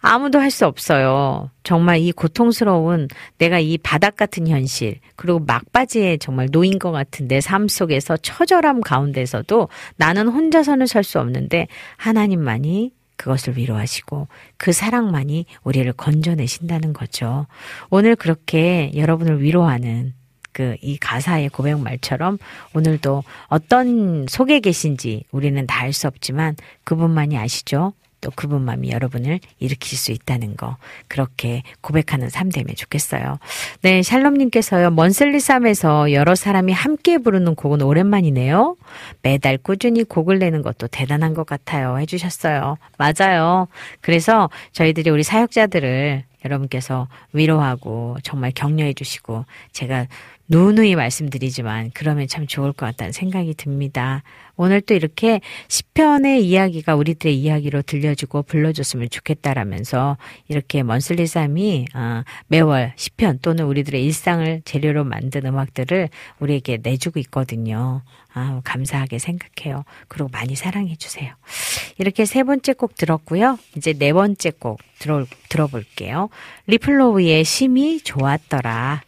[0.00, 1.50] 아무도 할 수 없어요.
[1.64, 3.08] 정말 이 고통스러운
[3.38, 8.80] 내가 이 바닥 같은 현실, 그리고 막바지에 정말 놓인 것 같은 내 삶 속에서 처절함
[8.80, 11.66] 가운데서도 나는 혼자서는 설 수 없는데
[11.96, 17.46] 하나님만이 그것을 위로하시고 그 사랑만이 우리를 건져내신다는 거죠.
[17.90, 20.14] 오늘 그렇게 여러분을 위로하는
[20.52, 22.38] 그 이 가사의 고백 말처럼
[22.74, 27.92] 오늘도 어떤 속에 계신지 우리는 다 알 수 없지만 그분만이 아시죠?
[28.20, 30.76] 또 그분만이 여러분을 일으킬 수 있다는 거
[31.06, 33.38] 그렇게 고백하는 삶 되면 좋겠어요.
[33.82, 34.90] 네, 샬롬님께서요.
[34.90, 38.76] 먼슬리쌈에서 여러 사람이 함께 부르는 곡은 오랜만이네요.
[39.22, 41.98] 매달 꾸준히 곡을 내는 것도 대단한 것 같아요.
[41.98, 42.76] 해주셨어요.
[42.96, 43.68] 맞아요.
[44.00, 50.06] 그래서 저희들이 우리 사역자들을 여러분께서 위로하고 정말 격려해 주시고 제가
[50.48, 54.22] 누누이 말씀드리지만 그러면 참 좋을 것 같다는 생각이 듭니다.
[54.56, 60.16] 오늘 또 이렇게 시편의 이야기가 우리들의 이야기로 들려주고 불러줬으면 좋겠다라면서
[60.48, 66.08] 이렇게 Monthly Psalm이 어, 매월 시편 또는 우리들의 일상을 재료로 만든 음악들을
[66.40, 68.02] 우리에게 내주고 있거든요.
[68.32, 69.84] 아, 감사하게 생각해요.
[70.08, 71.34] 그리고 많이 사랑해 주세요.
[71.98, 73.58] 이렇게 세 번째 곡 들었고요.
[73.76, 76.30] 이제 네 번째 곡 들어, 들어볼게요.
[76.66, 79.02] Reflow의 심히 좋았더라.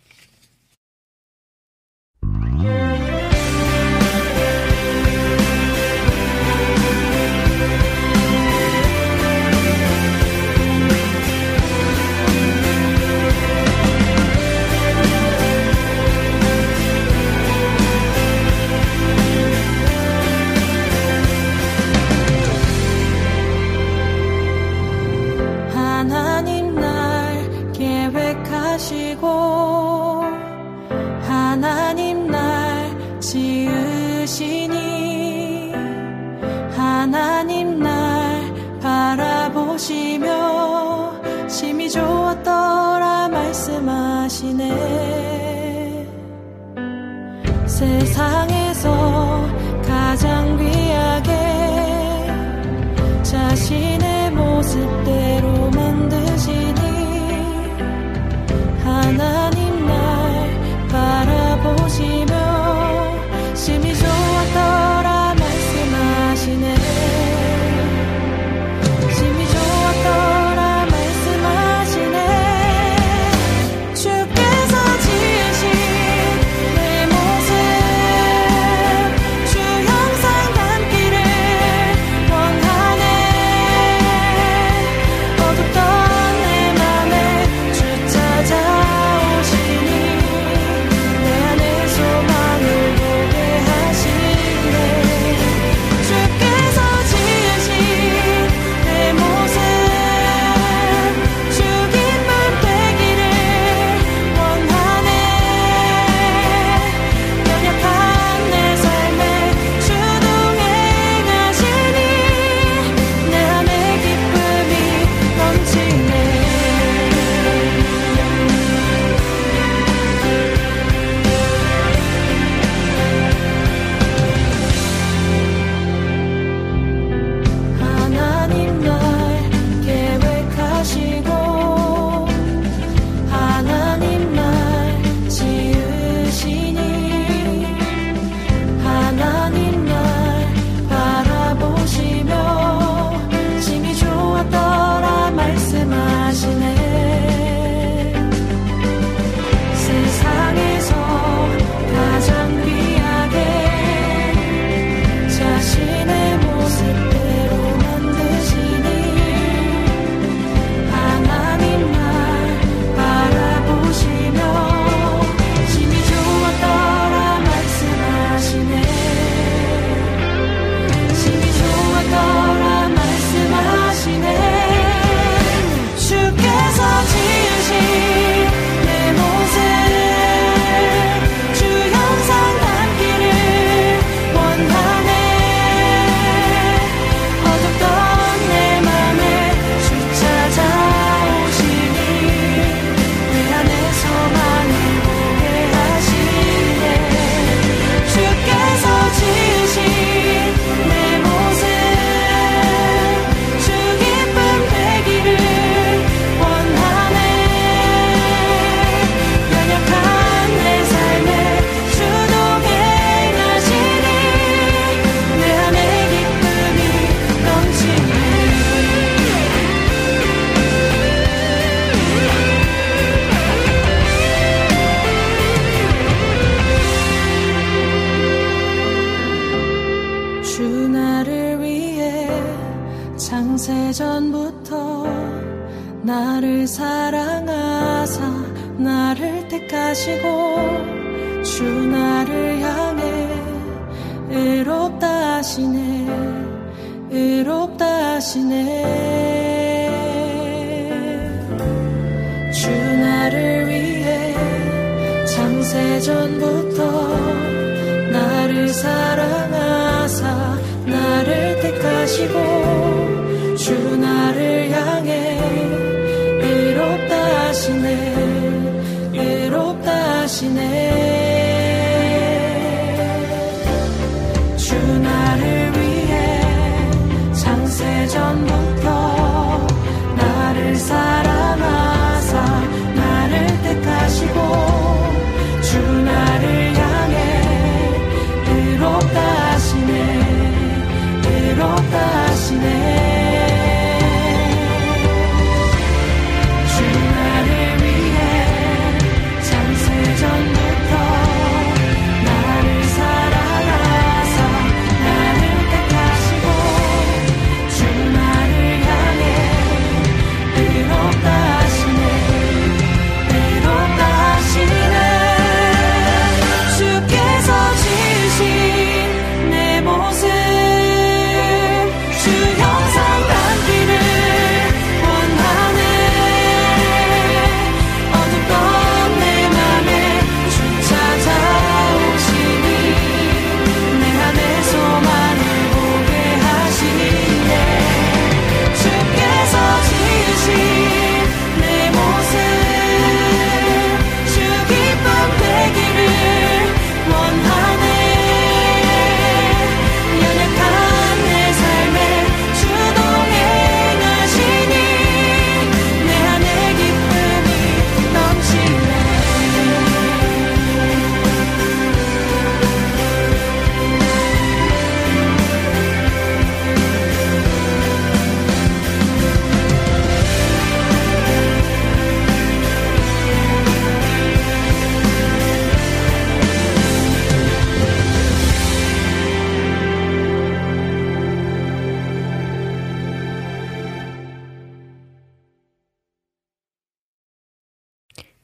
[48.20, 48.49] 세상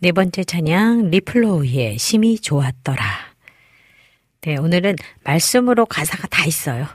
[0.06, 3.04] 네 번째 찬양 Reflow의 심히 좋았더라.
[4.42, 6.86] 네, 오늘은 말씀으로 가사가 다 있어요.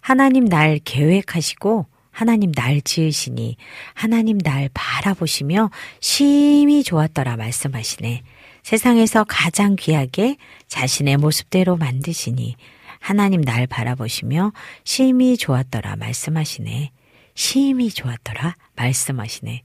[0.00, 3.58] 하나님 날 계획하시고 하나님 날 지으시니
[3.92, 5.68] 하나님 날 바라보시며
[6.00, 8.22] 심히 좋았더라 말씀하시네.
[8.62, 10.38] 세상에서 가장 귀하게
[10.68, 12.56] 자신의 모습대로 만드시니
[12.98, 14.52] 하나님 날 바라보시며
[14.84, 16.92] 심히 좋았더라 말씀하시네.
[17.34, 19.64] 심히 좋았더라 말씀하시네.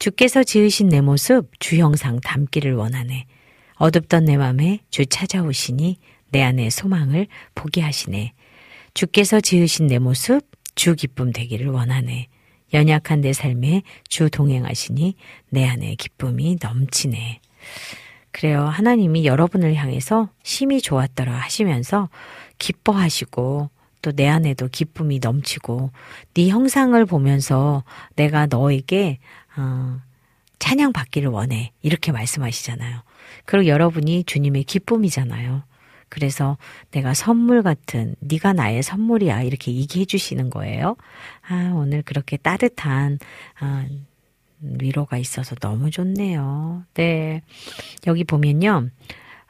[0.00, 3.26] 주께서 지으신 내 모습 주 형상 담기를 원하네.
[3.74, 5.98] 어둡던 내 맘에 주 찾아오시니
[6.30, 8.32] 내 안에 소망을 보게 하시네.
[8.94, 10.40] 주께서 지으신 내 모습
[10.74, 12.28] 주 기쁨 되기를 원하네.
[12.72, 15.16] 연약한 내 삶에 주 동행하시니
[15.50, 17.42] 내 안에 기쁨이 넘치네.
[18.30, 18.64] 그래요.
[18.64, 22.08] 하나님이 여러분을 향해서 심히 좋았더라 하시면서
[22.58, 23.68] 기뻐하시고
[24.02, 25.90] 또 내 안에도 기쁨이 넘치고
[26.34, 27.84] 네 형상을 보면서
[28.16, 29.18] 내가 너에게
[29.56, 30.00] 어,
[30.58, 33.02] 찬양 받기를 원해 이렇게 말씀하시잖아요.
[33.44, 35.62] 그리고 여러분이 주님의 기쁨이잖아요.
[36.08, 36.58] 그래서
[36.90, 40.96] 내가 선물 같은 네가 나의 선물이야 이렇게 얘기해 주시는 거예요.
[41.48, 43.18] 아 오늘 그렇게 따뜻한
[43.60, 43.86] 아,
[44.60, 46.84] 위로가 있어서 너무 좋네요.
[46.94, 47.42] 네
[48.06, 48.90] 여기 보면요.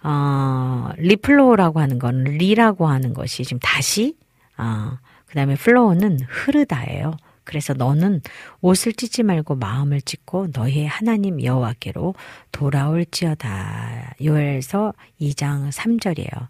[0.03, 4.17] 어, Reflow라고 하는 건 re라고 하는 것이 지금 다시
[4.61, 7.17] 어, 그 다음에 flow는 흐르다예요.
[7.45, 8.21] 그래서 너는
[8.61, 12.15] 옷을 찢지 말고 마음을 찢고 너의 하나님 여호와께로
[12.53, 14.15] 돌아올지어다.
[14.23, 16.49] 요엘서 2장 3절이에요.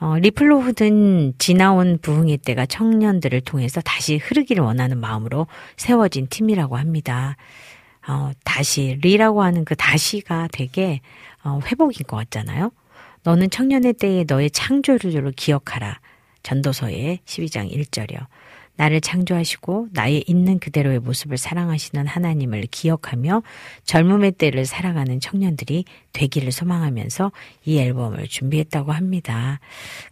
[0.00, 7.36] 어, Reflow는 지나온 부흥의 때가 청년들을 통해서 다시 흐르기를 원하는 마음으로 세워진 팀이라고 합니다.
[8.06, 11.00] 어, 다시 re라고 하는 그 다시가 되게
[11.44, 12.72] 어, 회복인 것 같잖아요.
[13.22, 16.00] 너는 청년의 때에 너의 창조주를 기억하라.
[16.44, 18.26] 전도서의 12장 1절이요.
[18.76, 23.42] 나를 창조하시고 나의 있는 그대로의 모습을 사랑하시는 하나님을 기억하며
[23.84, 27.30] 젊음의 때를 살아가는 청년들이 되기를 소망하면서
[27.64, 29.60] 이 앨범을 준비했다고 합니다.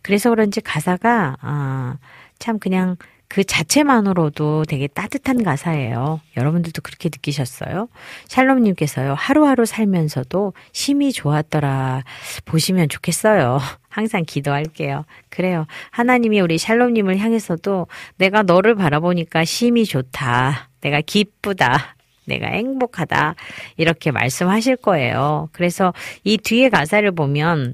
[0.03, 1.99] 그래서 그런지 가사가 아,
[2.39, 2.97] 참 그냥
[3.33, 6.21] 그 자체만으로도 되게 따뜻한 가사예요.
[6.37, 7.89] 여러분들도 그렇게 느끼셨어요?
[8.29, 12.05] 샬롬님께서요, 하루하루 살면서도 심히 좋았더라
[12.45, 13.59] 보시면 좋겠어요.
[13.89, 15.07] 항상 기도할게요.
[15.31, 15.67] 그래요.
[15.93, 17.87] 하나님이 우리 샬롬님을 향해서도
[18.19, 20.69] 내가 너를 바라보니까 심히 좋다.
[20.83, 21.97] 내가 기쁘다.
[22.27, 23.35] 내가 행복하다.
[23.79, 25.49] 이렇게 말씀하실 거예요.
[25.53, 27.73] 그래서 이 뒤에 가사를 보면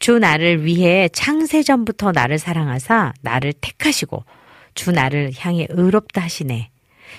[0.00, 4.24] 주 나를 위해 창세전부터 나를 사랑하사 나를 택하시고
[4.76, 6.70] 주 나를 향해 의롭다 하시네.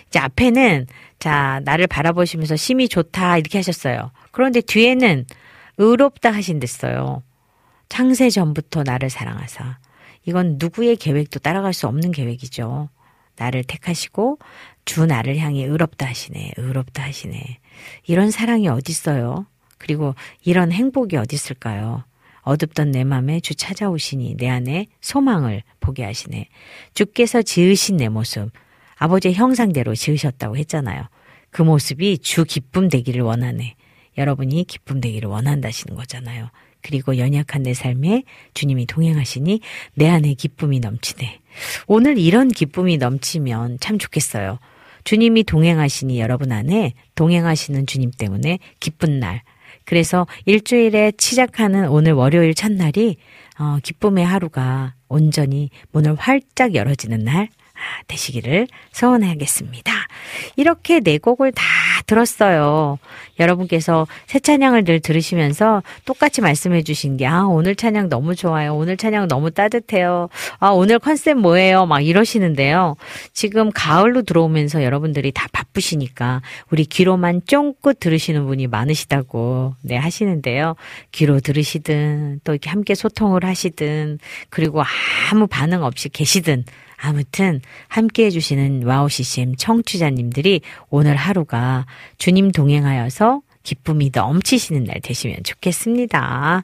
[0.07, 0.87] 이제 앞에는
[1.19, 4.11] 자, 나를 바라보시면서 심히 좋다 이렇게 하셨어요.
[4.31, 5.25] 그런데 뒤에는
[5.77, 7.23] 의롭다 하신댔어요.
[7.89, 9.79] 창세 전부터 나를 사랑하사.
[10.25, 12.89] 이건 누구의 계획도 따라갈 수 없는 계획이죠.
[13.37, 14.39] 나를 택하시고
[14.85, 16.53] 주 나를 향해 의롭다 하시네.
[16.57, 17.59] 의롭다 하시네.
[18.05, 19.45] 이런 사랑이 어딨어요?
[19.77, 22.03] 그리고 이런 행복이 어딨을까요?
[22.47, 26.47] 어둡던 내 맘에 주 찾아오시니 내 안에 소망을 보게 하시네.
[26.93, 28.49] 주께서 지으신 내 모습,
[28.95, 31.03] 아버지의 형상대로 지으셨다고 했잖아요.
[31.51, 33.75] 그 모습이 주 기쁨 되기를 원하네.
[34.17, 36.49] 여러분이 기쁨 되기를 원한다시는 거잖아요.
[36.81, 39.59] 그리고 연약한 내 삶에 주님이 동행하시니
[39.95, 41.39] 내 안에 기쁨이 넘치네.
[41.85, 44.57] 오늘 이런 기쁨이 넘치면 참 좋겠어요.
[45.03, 49.41] 주님이 동행하시니 여러분 안에 동행하시는 주님 때문에 기쁜 날.
[49.87, 53.15] 그래서 일주일에 시작하는 오늘 월요일 첫날이
[53.57, 57.47] 어, 기쁨의 하루가 온전히 문을 활짝 열어지는 날
[58.07, 59.91] 되시기를 소원하겠습니다.
[60.55, 61.63] 이렇게 네 곡을 다
[62.05, 62.99] 들었어요.
[63.39, 68.75] 여러분께서 새 찬양을 늘 들으시면서 똑같이 말씀해 주신 게, 아, 오늘 찬양 너무 좋아요.
[68.75, 70.29] 오늘 찬양 너무 따뜻해요.
[70.59, 71.85] 아, 오늘 컨셉 뭐예요?
[71.85, 72.95] 막 이러시는데요.
[73.33, 76.41] 지금 가을로 들어오면서 여러분들이 다 바쁘시니까
[76.71, 80.75] 우리 귀로만 쫑긋 들으시는 분이 많으시다고, 네, 하시는데요.
[81.11, 84.81] 귀로 들으시든 또 이렇게 함께 소통을 하시든 그리고
[85.31, 86.63] 아무 반응 없이 계시든
[86.97, 91.85] 아무튼 함께 해주시는 WOW CCM 청취자님들이 오늘 하루가
[92.17, 96.63] 주님 동행하여서 기쁨이 넘치시는 날 되시면 좋겠습니다.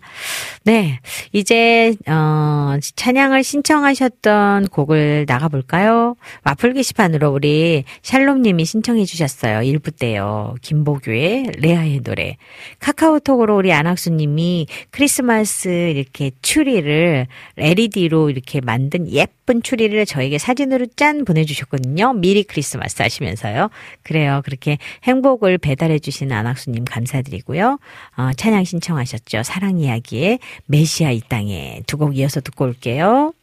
[0.64, 1.01] 네,
[1.34, 6.15] 이제 어, 찬양을 신청하셨던 곡을 나가볼까요?
[6.45, 9.60] 와플 게시판으로 우리 샬롬님이 신청해 주셨어요.
[9.60, 10.55] 1부 때요.
[10.61, 12.38] 김보규의 레아의 노래.
[12.80, 17.27] 카카오톡으로 우리 안학수님이 크리스마스 이렇게 추리를
[17.57, 22.14] LED로 이렇게 만든 예쁜 추리를 저에게 사진으로 짠 보내주셨거든요.
[22.14, 23.70] 미리 크리스마스 하시면서요.
[24.03, 24.41] 그래요.
[24.45, 27.80] 그렇게 행복을 배달해 주신 안학수님 감사드리고요.
[28.18, 29.44] 어, 찬양 신청하셨죠.
[29.44, 33.34] 사랑 이야기의 메시아 이 땅에 두 곡 이어서 듣고 올게요.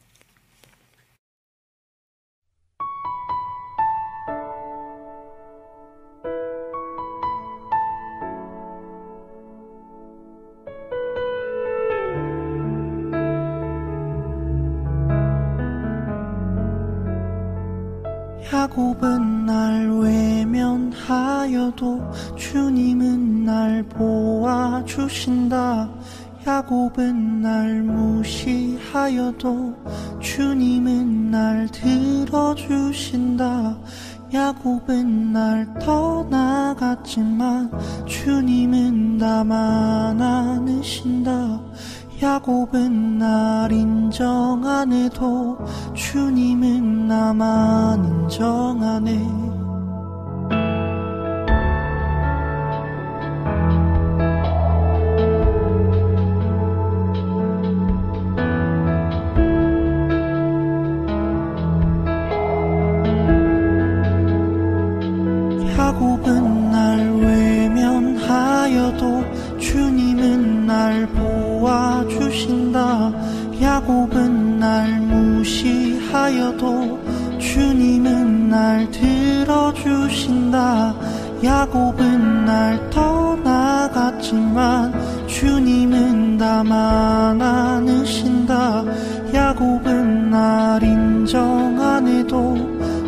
[21.60, 22.00] 외면하여도
[22.36, 25.50] 주님은 날 보아주신다.
[26.46, 29.74] 야곱은 날 무시하여도
[30.20, 33.44] 주님은 날 들어주신다.
[34.32, 37.70] 야곱은 날 떠나갔지만
[38.06, 41.60] 주님은 나만 안으신다.
[42.22, 45.58] 야곱은 날 인정 안 해도
[45.94, 49.69] 주님은 나만 인정하네.
[76.60, 77.00] 무시하여도
[77.38, 80.94] 주님은 날 들어주신다.
[81.42, 84.92] 야곱은 날 떠나갔지만
[85.26, 88.84] 주님은 나만 안으신다.
[89.32, 92.54] 야곱은 날 인정 안 해도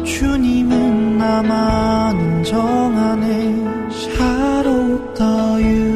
[0.05, 5.92] 주님은 나만 인정하네 샤롯다 유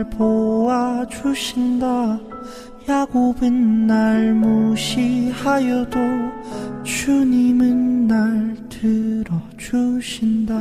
[0.00, 1.86] 날 보아주신다.
[2.88, 5.98] 야곱은 날 무시하여도
[6.82, 8.56] 주님은 날
[9.58, 10.54] 들어주신다.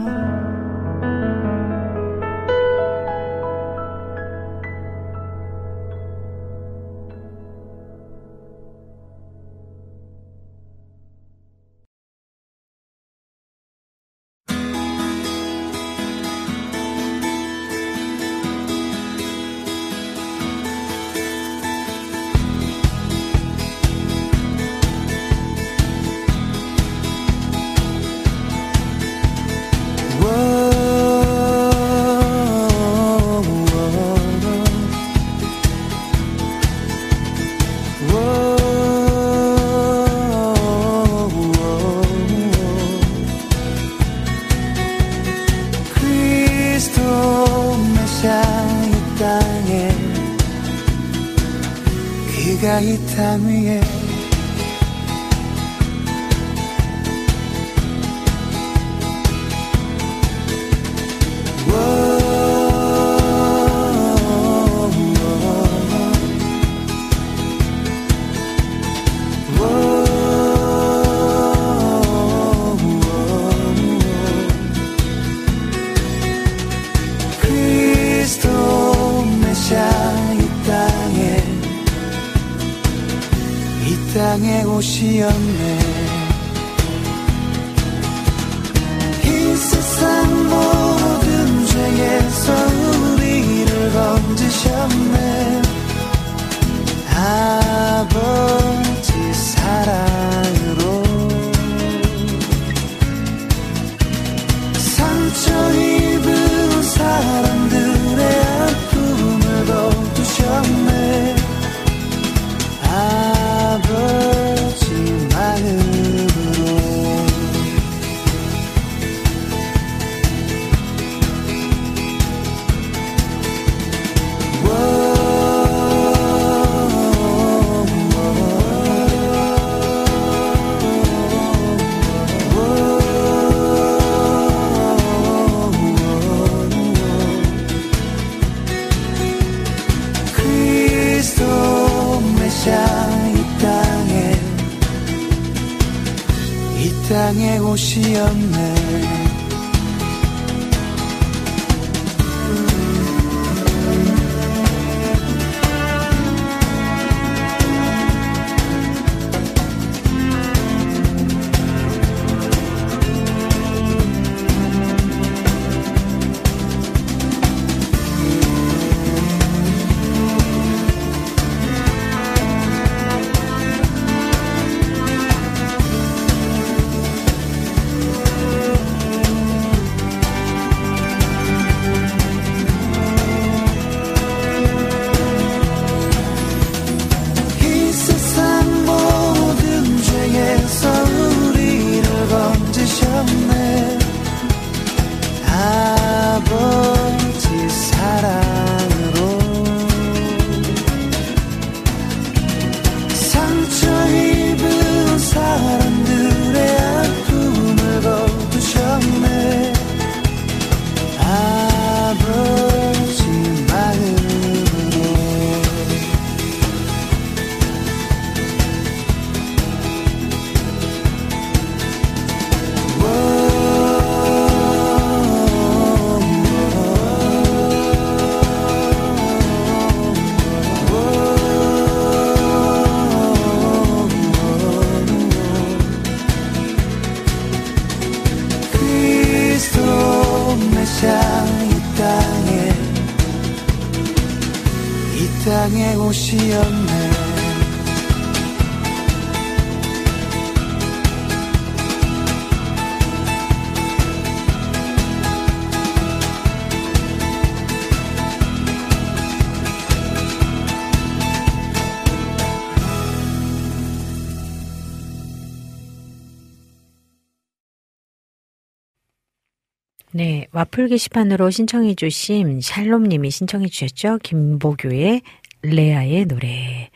[270.79, 274.19] 네, 와플 게시판으로 신청해 주신 샬롬님이 신청해 주셨죠.
[274.23, 275.21] 김보교의
[275.61, 276.89] 레아의 노래.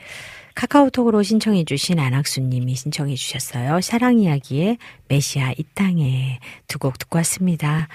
[0.56, 3.82] 카카오톡으로 신청해 주신 안학수님이 신청해 주셨어요.
[3.82, 4.78] 사랑 이야기의
[5.10, 6.40] 메시아 이 땅에
[6.70, 7.90] 두 곡 듣고 왔습니다.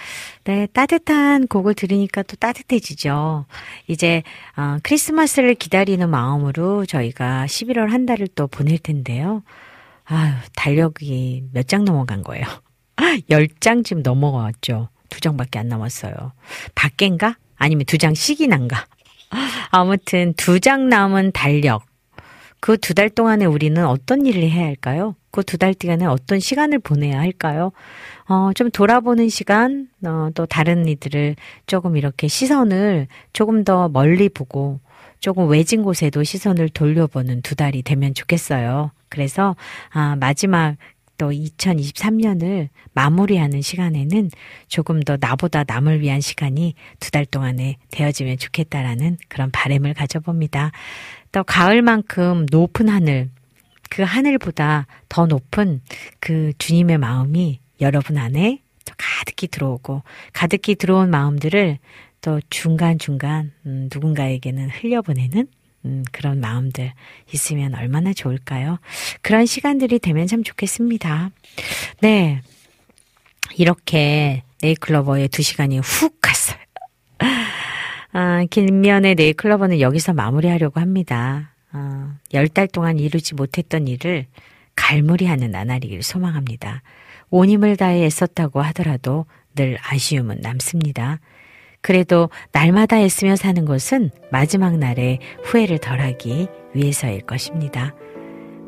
[0.45, 3.47] 네, 따뜻한 곡을 들으니까 또 따뜻해지죠.
[3.87, 4.23] 이제
[4.59, 9.43] 어, 크리스마스를 기다리는 마음으로 저희가 11월 한 달을 또 보낼 텐데요.
[10.05, 12.45] 아유, 달력이 몇 장 넘어간 거예요.
[13.31, 14.91] 10장 쯤 넘어갔죠.
[15.11, 16.13] 두 장밖에 안 남았어요.
[16.75, 17.37] 밖엔가?
[17.57, 18.87] 아니면 두 장씩이 난가?
[19.71, 21.83] 아무튼 두 장 남은 달력.
[22.61, 25.15] 그 두 달 동안에 우리는 어떤 일을 해야 할까요?
[25.31, 27.71] 그 두 달 동안에 어떤 시간을 보내야 할까요?
[28.29, 31.37] 어, 좀 돌아보는 시간, 어, 또 다른 이들을
[31.67, 34.81] 조금 이렇게 시선을 조금 더 멀리 보고
[35.21, 38.91] 조금 외진 곳에도 시선을 돌려보는 두 달이 되면 좋겠어요.
[39.09, 39.55] 그래서,
[39.91, 40.77] 아, 마지막
[41.19, 44.31] 또 2023년을 마무리하는 시간에는
[44.69, 50.73] 조금 더 나보다 남을 위한 시간이 두 달 동안에 되어지면 좋겠다라는 그런 바램을 가져봅니다.
[51.33, 53.31] 또 가을만큼 높은 하늘,
[53.91, 55.81] 그 하늘보다 더 높은
[56.21, 61.79] 그 주님의 마음이 여러분 안에 또 가득히 들어오고 가득히 들어온 마음들을
[62.21, 65.47] 또 중간중간 음, 누군가에게는 흘려보내는
[65.85, 66.93] 음, 그런 마음들
[67.33, 68.79] 있으면 얼마나 좋을까요?
[69.23, 71.31] 그런 시간들이 되면 참 좋겠습니다.
[72.01, 72.43] 네.
[73.57, 76.59] 이렇게 네이클로버의 두 시간이 훅 갔어요.
[78.13, 81.53] 아, 김면의 네이클로버는 여기서 마무리하려고 합니다.
[81.73, 84.27] 아, 열달 동안 이루지 못했던 일을
[84.75, 86.83] 갈무리하는 나날이길 소망합니다.
[87.31, 91.21] 온 힘을 다해 애썼다고 하더라도 늘 아쉬움은 남습니다.
[91.89, 97.95] 그래도 날마다 애쓰며 사는 것은 마지막 날에 후회를 덜하기 위해서일 것입니다.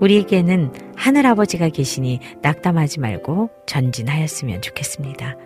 [0.01, 5.37] 우리에게는 하늘아버지가 계시니 낙담하지 말고 전진하였으면 좋겠습니다.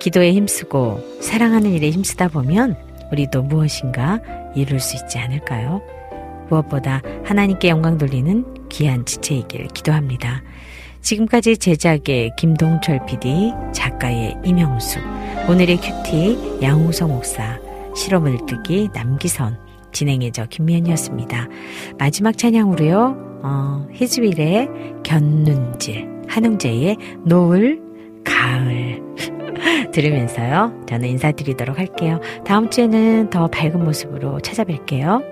[0.00, 2.76] 기도에 힘쓰고 사랑하는 일에 힘쓰다 보면
[3.10, 4.20] 우리도 무엇인가
[4.54, 5.80] 이룰 수 있지 않을까요?
[6.50, 10.42] 무엇보다 하나님께 영광 돌리는 귀한 지체이길 기도합니다.
[11.02, 15.00] 지금까지 제작의 김동철 PD, 작가의 이명수,
[15.48, 17.58] 오늘의 큐티 양우성 목사,
[17.94, 19.58] 실험을 뜨기 남기선,
[19.92, 21.48] 진행의 저 김미연이었습니다.
[21.98, 24.68] 마지막 찬양으로요, 어, 히즈윌의
[25.02, 27.80] 견눈질, 한웅재의 노을,
[28.24, 29.02] 가을.
[29.92, 32.20] 들으면서요, 저는 인사드리도록 할게요.
[32.46, 35.31] 다음 주에는 더 밝은 모습으로 찾아뵐게요.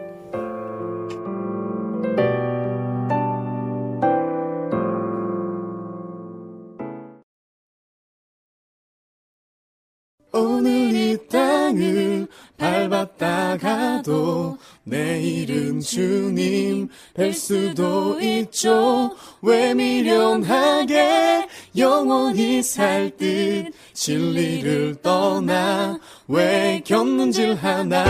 [14.90, 19.14] 내일은 주님 뵐 수도 있죠.
[19.40, 21.46] 왜 미련하게
[21.76, 28.04] 영원히 살 듯 진리를 떠나 왜 겪는질 하나.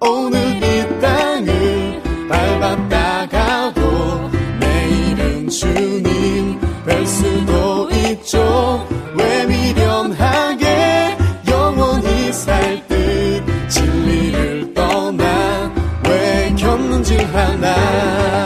[0.00, 3.80] 오늘 이 땅을 밟았다가도
[4.60, 8.88] 내일은 주님 뵐 수도 있죠.
[9.16, 9.81] 왜 미련
[17.62, 18.41] 겪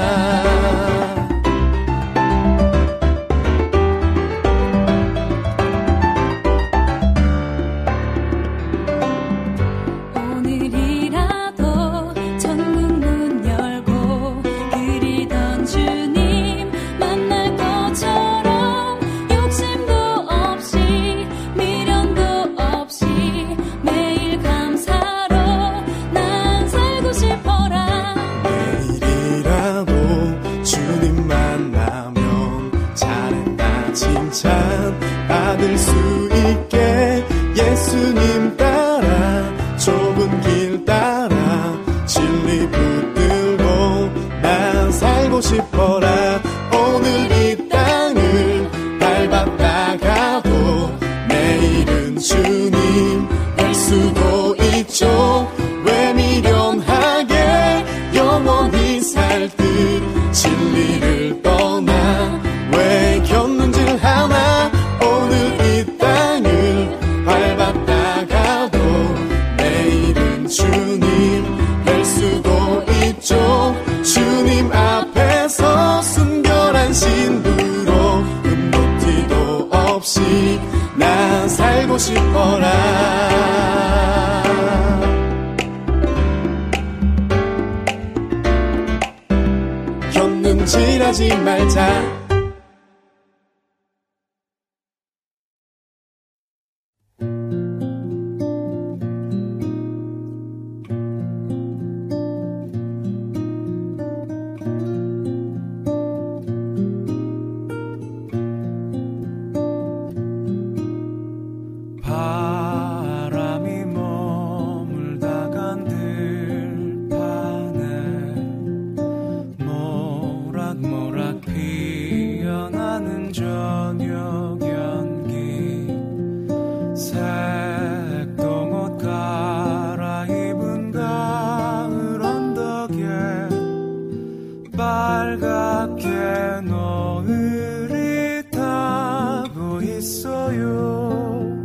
[136.65, 141.57] 너를 타고 있어요?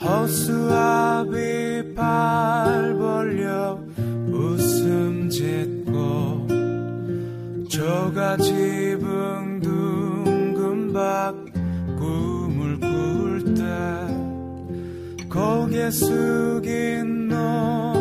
[0.00, 3.78] 허수아비 팔 벌려
[4.28, 6.46] 웃음 짓고
[7.68, 11.34] 저가 지붕 둥근박
[11.98, 13.62] 꿈을 꿀 때
[15.28, 17.95] 고개 숙인 너